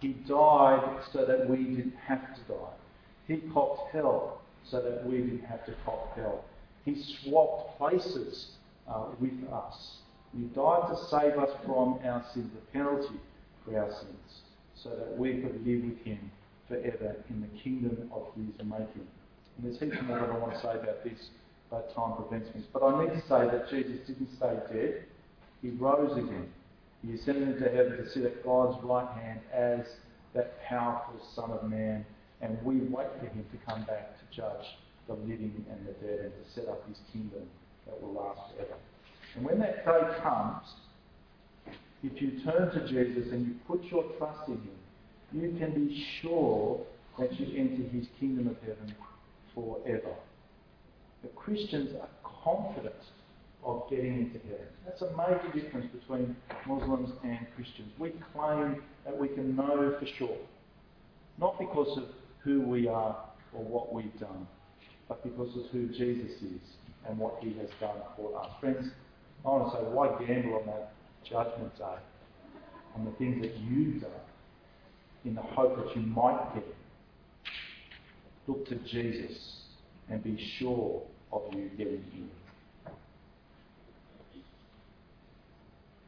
He 0.00 0.08
died 0.28 1.00
so 1.12 1.24
that 1.24 1.48
we 1.48 1.58
didn't 1.58 1.94
have 2.06 2.34
to 2.34 2.40
die. 2.52 2.74
He 3.28 3.36
copped 3.52 3.92
hell 3.92 4.40
so 4.68 4.82
that 4.82 5.06
we 5.06 5.18
didn't 5.18 5.44
have 5.44 5.64
to 5.66 5.74
cop 5.84 6.16
hell. 6.16 6.44
He 6.84 7.00
swapped 7.22 7.78
places 7.78 8.52
uh, 8.88 9.06
with 9.20 9.48
us. 9.52 9.98
He 10.36 10.44
died 10.44 10.88
to 10.88 10.96
save 11.08 11.38
us 11.38 11.50
from 11.64 12.00
our 12.04 12.24
sins, 12.34 12.50
the 12.54 12.78
penalty 12.78 13.20
for 13.64 13.78
our 13.78 13.90
sins, 13.90 14.42
so 14.82 14.90
that 14.90 15.16
we 15.16 15.34
could 15.40 15.66
live 15.66 15.84
with 15.84 15.98
him 16.04 16.30
forever 16.68 17.16
in 17.30 17.40
the 17.40 17.60
kingdom 17.60 18.10
of 18.12 18.26
his 18.36 18.54
making. 18.64 19.06
And 19.56 19.64
there's 19.64 19.80
heaps 19.80 19.96
more 20.06 20.20
that 20.20 20.30
I 20.30 20.38
want 20.38 20.54
to 20.54 20.60
say 20.60 20.70
about 20.70 21.02
this, 21.02 21.30
but 21.70 21.94
time 21.94 22.14
prevents 22.16 22.54
me. 22.54 22.62
But 22.72 22.82
I 22.82 23.04
need 23.04 23.12
to 23.12 23.20
say 23.22 23.48
that 23.50 23.68
Jesus 23.70 24.06
didn't 24.06 24.28
stay 24.36 24.54
dead. 24.72 25.04
He 25.62 25.70
rose 25.70 26.16
again. 26.16 26.48
He 27.06 27.14
ascended 27.14 27.48
into 27.48 27.68
heaven 27.68 27.96
to 27.96 28.08
sit 28.10 28.24
at 28.24 28.44
God's 28.44 28.82
right 28.84 29.08
hand 29.20 29.40
as 29.52 29.86
that 30.34 30.62
powerful 30.64 31.20
Son 31.34 31.50
of 31.50 31.64
Man. 31.68 32.04
And 32.40 32.56
we 32.62 32.76
wait 32.76 33.08
for 33.18 33.26
him 33.26 33.44
to 33.50 33.58
come 33.66 33.84
back 33.84 34.16
to 34.18 34.36
judge 34.36 34.66
the 35.08 35.14
living 35.14 35.64
and 35.70 35.86
the 35.86 35.92
dead 36.06 36.20
and 36.20 36.32
to 36.32 36.52
set 36.54 36.68
up 36.68 36.86
his 36.88 36.98
kingdom 37.12 37.42
that 37.86 38.00
will 38.00 38.12
last 38.12 38.40
forever. 38.54 38.74
And 39.34 39.44
when 39.44 39.58
that 39.60 39.84
day 39.84 40.20
comes, 40.22 40.62
if 42.02 42.22
you 42.22 42.40
turn 42.44 42.70
to 42.70 42.86
Jesus 42.86 43.32
and 43.32 43.46
you 43.46 43.54
put 43.66 43.82
your 43.84 44.04
trust 44.18 44.48
in 44.48 44.54
him, 44.54 44.77
you 45.32 45.56
can 45.58 45.74
be 45.74 46.06
sure 46.20 46.80
that 47.18 47.38
you 47.38 47.58
enter 47.58 47.82
his 47.90 48.06
kingdom 48.18 48.48
of 48.48 48.56
heaven 48.60 48.94
forever. 49.54 50.14
The 51.22 51.28
Christians 51.28 51.90
are 52.00 52.08
confident 52.44 52.94
of 53.64 53.88
getting 53.90 54.18
into 54.18 54.38
heaven. 54.46 54.66
That's 54.86 55.02
a 55.02 55.10
major 55.16 55.52
difference 55.52 55.86
between 55.92 56.36
Muslims 56.66 57.10
and 57.24 57.38
Christians. 57.56 57.90
We 57.98 58.12
claim 58.32 58.82
that 59.04 59.18
we 59.18 59.28
can 59.28 59.56
know 59.56 59.96
for 59.98 60.06
sure, 60.16 60.38
not 61.38 61.58
because 61.58 61.98
of 61.98 62.04
who 62.44 62.62
we 62.62 62.86
are 62.88 63.16
or 63.52 63.64
what 63.64 63.92
we've 63.92 64.18
done, 64.20 64.46
but 65.08 65.22
because 65.24 65.54
of 65.56 65.70
who 65.72 65.88
Jesus 65.88 66.30
is 66.40 66.60
and 67.06 67.18
what 67.18 67.38
he 67.40 67.54
has 67.58 67.68
done 67.80 67.96
for 68.16 68.40
us. 68.40 68.50
Friends, 68.60 68.86
I 69.44 69.48
want 69.48 69.72
to 69.72 69.78
say, 69.78 69.84
why 69.84 70.08
gamble 70.24 70.60
on 70.60 70.66
that 70.66 70.92
judgment 71.28 71.76
day 71.76 71.96
on 72.94 73.04
the 73.04 73.10
things 73.12 73.42
that 73.42 73.56
you've 73.58 74.00
done 74.00 74.10
in 75.24 75.34
the 75.34 75.42
hope 75.42 75.76
that 75.76 75.96
you 75.96 76.02
might 76.02 76.54
get 76.54 76.62
it? 76.64 76.76
Look 78.46 78.66
to 78.68 78.76
Jesus 78.76 79.62
and 80.10 80.22
be 80.22 80.38
sure 80.58 81.02
of 81.32 81.42
you 81.52 81.70
getting 81.76 82.04
in. 82.14 82.30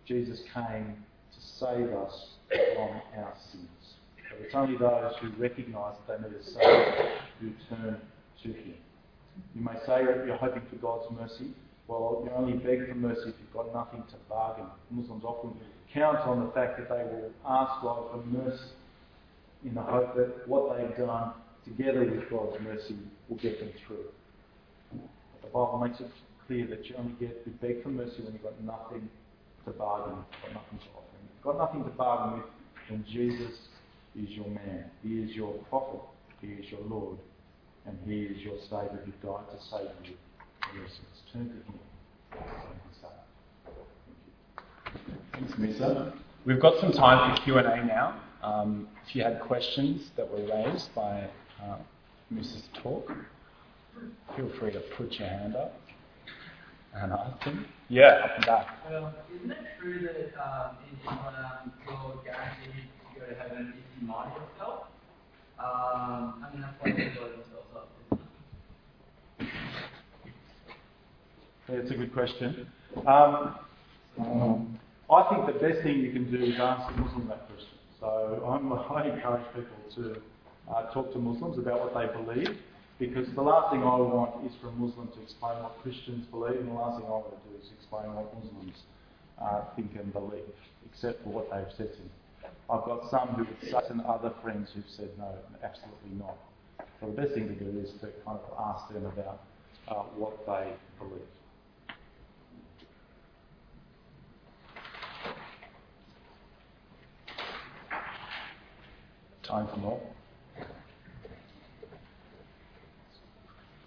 Jesus 0.07 0.41
came 0.53 0.97
to 1.33 1.41
save 1.59 1.93
us 1.93 2.31
from 2.75 3.01
our 3.17 3.33
sins. 3.53 3.95
But 4.31 4.45
it's 4.45 4.55
only 4.55 4.77
those 4.77 5.13
who 5.21 5.31
recognise 5.41 5.95
that 6.07 6.23
they 6.23 6.29
need 6.29 6.37
a 6.37 6.45
Saviour 6.45 7.11
who 7.41 7.51
turn 7.69 8.01
to 8.43 8.49
Him. 8.49 8.75
You 9.55 9.65
may 9.65 9.79
say 9.87 10.05
that 10.05 10.25
you're 10.27 10.37
hoping 10.37 10.63
for 10.69 10.77
God's 10.77 11.07
mercy. 11.13 11.51
Well, 11.87 12.23
you 12.25 12.31
only 12.35 12.55
beg 12.55 12.89
for 12.89 12.95
mercy 12.95 13.29
if 13.29 13.35
you've 13.41 13.53
got 13.53 13.73
nothing 13.75 14.03
to 14.11 14.17
bargain. 14.29 14.67
Muslims 14.91 15.25
often 15.25 15.55
count 15.93 16.19
on 16.21 16.45
the 16.47 16.53
fact 16.53 16.79
that 16.79 16.89
they 16.89 17.05
will 17.05 17.31
ask 17.47 17.83
God 17.83 18.11
for 18.11 18.25
mercy 18.27 18.73
in 19.65 19.75
the 19.75 19.83
hope 19.83 20.17
that 20.17 20.49
what 20.49 20.77
they've 20.77 20.97
done 20.97 21.33
together 21.65 22.01
with 22.01 22.29
God's 22.31 22.57
mercy 22.63 22.97
will 23.29 23.37
get 23.37 23.61
them 23.61 23.71
through. 23.87 24.07
But 24.91 25.43
the 25.43 25.49
Bible 25.49 25.83
makes 25.87 26.01
it 26.01 26.11
clear 26.47 26.67
that 26.69 26.87
you 26.87 26.97
only 26.99 27.13
get 27.21 27.45
to 27.45 27.51
beg 27.65 27.83
for 27.83 27.91
mercy 27.91 28.23
when 28.23 28.33
you've 28.33 28.43
got 28.43 28.61
nothing 28.63 29.09
to 29.65 29.71
bargain, 29.73 30.17
got 30.43 30.55
nothing 30.55 30.79
to 30.79 30.87
offer. 30.97 31.17
You've 31.23 31.45
got 31.45 31.59
nothing 31.59 31.85
to 31.85 31.91
bargain 31.91 32.39
with, 32.39 32.47
then 32.89 33.05
Jesus 33.11 33.53
is 34.17 34.29
your 34.31 34.49
man. 34.49 34.85
He 35.03 35.21
is 35.21 35.31
your 35.37 35.53
prophet. 35.69 36.01
He 36.41 36.49
is 36.49 36.71
your 36.71 36.81
Lord. 36.89 37.19
And 37.87 37.99
He 38.05 38.23
is 38.23 38.43
your 38.43 38.57
Saviour 38.65 38.99
who 39.05 39.13
died 39.27 39.45
to 39.51 39.65
save 39.71 39.91
you 40.05 40.17
from 40.63 40.79
your 40.79 40.89
sins. 40.89 41.23
Turn 41.33 41.49
to 41.49 41.55
Him. 41.55 41.79
Thanks, 45.33 45.53
Musa. 45.59 46.13
We've 46.45 46.61
got 46.61 46.81
some 46.81 46.93
time 46.93 47.37
for 47.37 47.43
Q&A 47.43 47.63
now. 47.63 48.21
Um, 48.43 48.89
if 49.07 49.15
you 49.15 49.23
had 49.23 49.41
questions 49.41 50.11
that 50.17 50.31
were 50.31 50.47
raised 50.47 50.95
by 50.95 51.29
uh, 51.63 51.77
Musa's 52.31 52.63
Talk, 52.83 53.13
feel 54.37 54.51
free 54.59 54.73
to 54.73 54.81
put 54.97 55.13
your 55.19 55.29
hand 55.29 55.57
up 55.57 55.79
and 56.95 57.13
ask 57.13 57.45
them. 57.45 57.67
Yeah, 57.89 58.23
up 58.25 58.31
and 58.37 58.47
back. 58.47 58.67
Um, 58.89 59.13
isn't 59.37 59.51
it 59.51 59.59
true 59.81 60.01
that 60.01 60.43
um, 60.43 60.77
in 60.89 60.99
Islam 61.01 61.73
you're 61.87 62.25
guaranteed 62.25 62.89
to 63.15 63.21
go 63.21 63.27
to 63.27 63.35
heaven 63.35 63.75
if 63.77 64.03
you 64.03 64.09
lie 64.09 64.25
to 64.25 64.41
yourself? 64.53 64.85
Um, 65.59 66.43
I 66.43 66.49
mean, 66.53 66.63
that's 66.63 66.75
why 66.81 66.91
they 66.93 67.09
blow 67.15 67.29
themselves 67.29 67.77
up. 67.77 67.89
isn't 68.07 68.21
it? 69.41 69.49
Yeah, 71.69 71.77
it's 71.77 71.91
a 71.91 71.95
good 71.95 72.13
question. 72.13 72.67
Um, 73.07 73.57
I 75.11 75.23
think 75.29 75.47
the 75.47 75.59
best 75.61 75.83
thing 75.83 75.99
you 75.99 76.13
can 76.13 76.31
do 76.31 76.43
is 76.43 76.59
ask 76.59 76.91
a 76.95 77.01
Muslim 77.01 77.29
that 77.29 77.47
question. 77.49 77.69
So 78.01 78.43
I'm, 78.47 78.73
I 78.97 79.15
encourage 79.15 79.47
people 79.55 79.79
to 79.97 80.21
uh, 80.73 80.93
talk 80.93 81.13
to 81.13 81.19
Muslims 81.19 81.59
about 81.59 81.81
what 81.81 81.95
they 81.95 82.09
believe, 82.13 82.59
because 82.99 83.27
the 83.35 83.43
last 83.43 83.73
thing 83.73 83.81
I 83.81 83.97
want 83.97 84.45
is 84.47 84.53
for 84.61 84.69
a 84.69 84.73
Muslim 84.73 85.09
to 85.09 85.23
explain 85.23 85.63
what 85.63 85.81
Christians 85.83 86.27
believe, 86.31 86.61
and 86.61 86.69
the 86.69 86.75
last 86.75 86.99
thing 86.99 87.07
I 87.07 87.11
want 87.11 87.31
to 87.31 87.49
do 87.49 87.57
is 87.57 87.71
explain 87.77 88.13
what 88.15 88.33
Muslims 88.35 88.77
uh, 89.41 89.65
think 89.77 89.93
and 89.97 90.13
believe, 90.13 90.53
except 90.91 91.23
for 91.25 91.31
what 91.31 91.51
they've 91.51 91.73
said 91.77 91.93
to 91.93 92.01
me. 92.01 92.11
I've 92.71 92.85
got 92.85 93.11
some 93.11 93.29
who 93.35 93.45
would 93.45 93.71
say, 93.71 93.81
and 93.91 94.01
other 94.03 94.33
friends 94.43 94.71
who've 94.75 94.85
said 94.97 95.11
no, 95.19 95.35
absolutely 95.63 96.15
not. 96.19 96.37
So 97.01 97.07
the 97.07 97.13
best 97.13 97.35
thing 97.35 97.49
to 97.49 97.55
do 97.55 97.79
is 97.81 97.91
to 98.01 98.09
kind 98.25 98.39
of 98.39 98.47
ask 98.59 98.93
them 98.93 99.07
about 99.07 99.43
uh, 99.89 100.07
what 100.15 100.39
they 100.47 100.73
believe. 100.99 101.27
Time 109.51 109.67
for 109.67 109.77
more. 109.79 110.01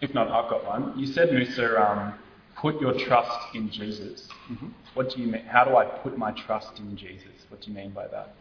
If 0.01 0.14
not, 0.14 0.28
I've 0.28 0.49
got 0.49 0.66
one. 0.66 0.99
You 0.99 1.07
said, 1.07 1.32
Musa, 1.32 1.82
um, 1.82 2.14
put 2.57 2.82
your 2.82 2.93
trust 2.99 3.55
in 3.55 3.72
Jesus. 3.72 4.28
Mm-hmm. 4.51 4.68
What 4.93 5.11
do 5.11 5.22
you 5.22 5.28
mean? 5.28 5.45
How 5.45 5.64
do 5.64 5.78
I 5.78 5.86
put 5.86 6.18
my 6.18 6.32
trust 6.32 6.80
in 6.80 6.97
Jesus? 6.97 7.45
What 7.47 7.61
do 7.61 7.72
you 7.72 7.78
mean 7.78 7.91
by 7.91 8.07
that? 8.07 8.36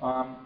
Um, 0.00 0.36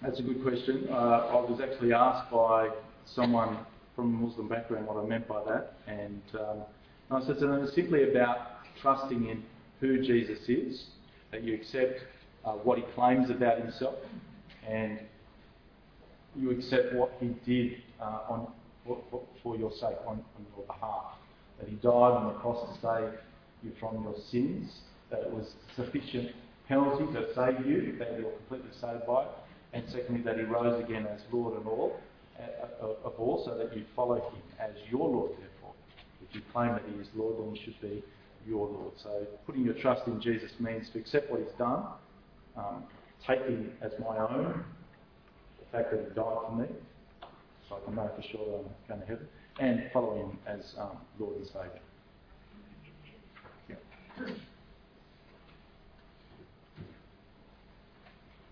that's 0.00 0.18
a 0.20 0.22
good 0.22 0.42
question. 0.42 0.88
Uh, 0.90 0.94
I 0.94 1.34
was 1.34 1.60
actually 1.60 1.92
asked 1.92 2.30
by 2.30 2.70
someone 3.04 3.58
from 3.94 4.14
a 4.14 4.26
Muslim 4.26 4.48
background 4.48 4.86
what 4.86 4.96
I 4.96 5.06
meant 5.06 5.28
by 5.28 5.44
that, 5.44 5.74
and 5.86 6.22
um, 6.34 6.62
I 7.10 7.22
said 7.26 7.40
them, 7.40 7.62
it's 7.62 7.74
simply 7.74 8.10
about 8.10 8.64
trusting 8.80 9.28
in 9.28 9.42
who 9.80 10.02
Jesus 10.02 10.48
is, 10.48 10.86
that 11.30 11.42
you 11.44 11.54
accept 11.54 12.00
uh, 12.46 12.52
what 12.52 12.78
he 12.78 12.84
claims 12.94 13.28
about 13.28 13.58
himself, 13.58 13.96
and 14.66 15.00
you 16.36 16.50
accept 16.50 16.94
what 16.94 17.12
he 17.20 17.28
did 17.44 17.78
uh, 18.00 18.20
on, 18.28 18.48
for, 18.86 18.98
for, 19.10 19.22
for, 19.42 19.56
your 19.56 19.72
sake, 19.72 19.96
on, 20.06 20.16
on 20.36 20.46
your 20.56 20.66
behalf. 20.66 21.16
That 21.58 21.68
he 21.68 21.76
died 21.76 21.92
on 21.92 22.32
the 22.32 22.38
cross 22.40 22.74
to 22.74 22.80
save 22.80 23.18
you 23.62 23.72
from 23.78 24.02
your 24.02 24.14
sins, 24.30 24.70
that 25.10 25.20
it 25.20 25.30
was 25.30 25.54
sufficient 25.76 26.30
penalty 26.68 27.04
to 27.12 27.34
save 27.34 27.66
you, 27.66 27.96
that 27.98 28.18
you're 28.18 28.30
completely 28.30 28.70
saved 28.80 29.06
by 29.06 29.24
it, 29.24 29.28
and 29.72 29.84
secondly, 29.90 30.22
that 30.22 30.36
he 30.36 30.42
rose 30.42 30.82
again 30.82 31.06
as 31.06 31.20
Lord 31.32 31.58
and 31.58 31.66
all, 31.66 32.00
uh, 32.38 32.86
of 33.04 33.12
all, 33.18 33.42
so 33.44 33.58
that 33.58 33.76
you 33.76 33.84
follow 33.94 34.16
him 34.16 34.42
as 34.58 34.70
your 34.90 35.08
Lord, 35.08 35.32
therefore. 35.32 35.74
If 36.28 36.34
you 36.34 36.42
claim 36.52 36.72
that 36.72 36.82
he 36.88 37.00
is 37.00 37.08
Lord, 37.14 37.36
then 37.38 37.54
he 37.54 37.64
should 37.64 37.80
be 37.80 38.02
your 38.46 38.66
Lord. 38.66 38.92
So 39.02 39.26
putting 39.46 39.64
your 39.64 39.74
trust 39.74 40.06
in 40.06 40.20
Jesus 40.20 40.50
means 40.58 40.88
to 40.90 40.98
accept 40.98 41.30
what 41.30 41.40
he's 41.40 41.58
done, 41.58 41.84
um, 42.56 42.84
take 43.26 43.40
him 43.42 43.72
as 43.82 43.92
my 44.00 44.18
own, 44.18 44.64
that 45.72 45.88
he 45.90 45.96
died 45.96 46.14
for 46.14 46.56
me, 46.56 46.66
so 47.68 47.76
I 47.76 47.84
can 47.84 47.94
know 47.94 48.10
for 48.16 48.22
sure 48.22 48.46
that 48.46 48.94
I'm 48.94 48.98
going 48.98 49.00
to 49.00 49.06
heaven, 49.06 49.28
and 49.58 49.90
follow 49.92 50.14
him 50.16 50.38
as 50.46 50.74
um, 50.78 50.96
Lord 51.18 51.36
and 51.36 51.46
Saviour. 51.46 51.80
Yeah. 53.68 53.76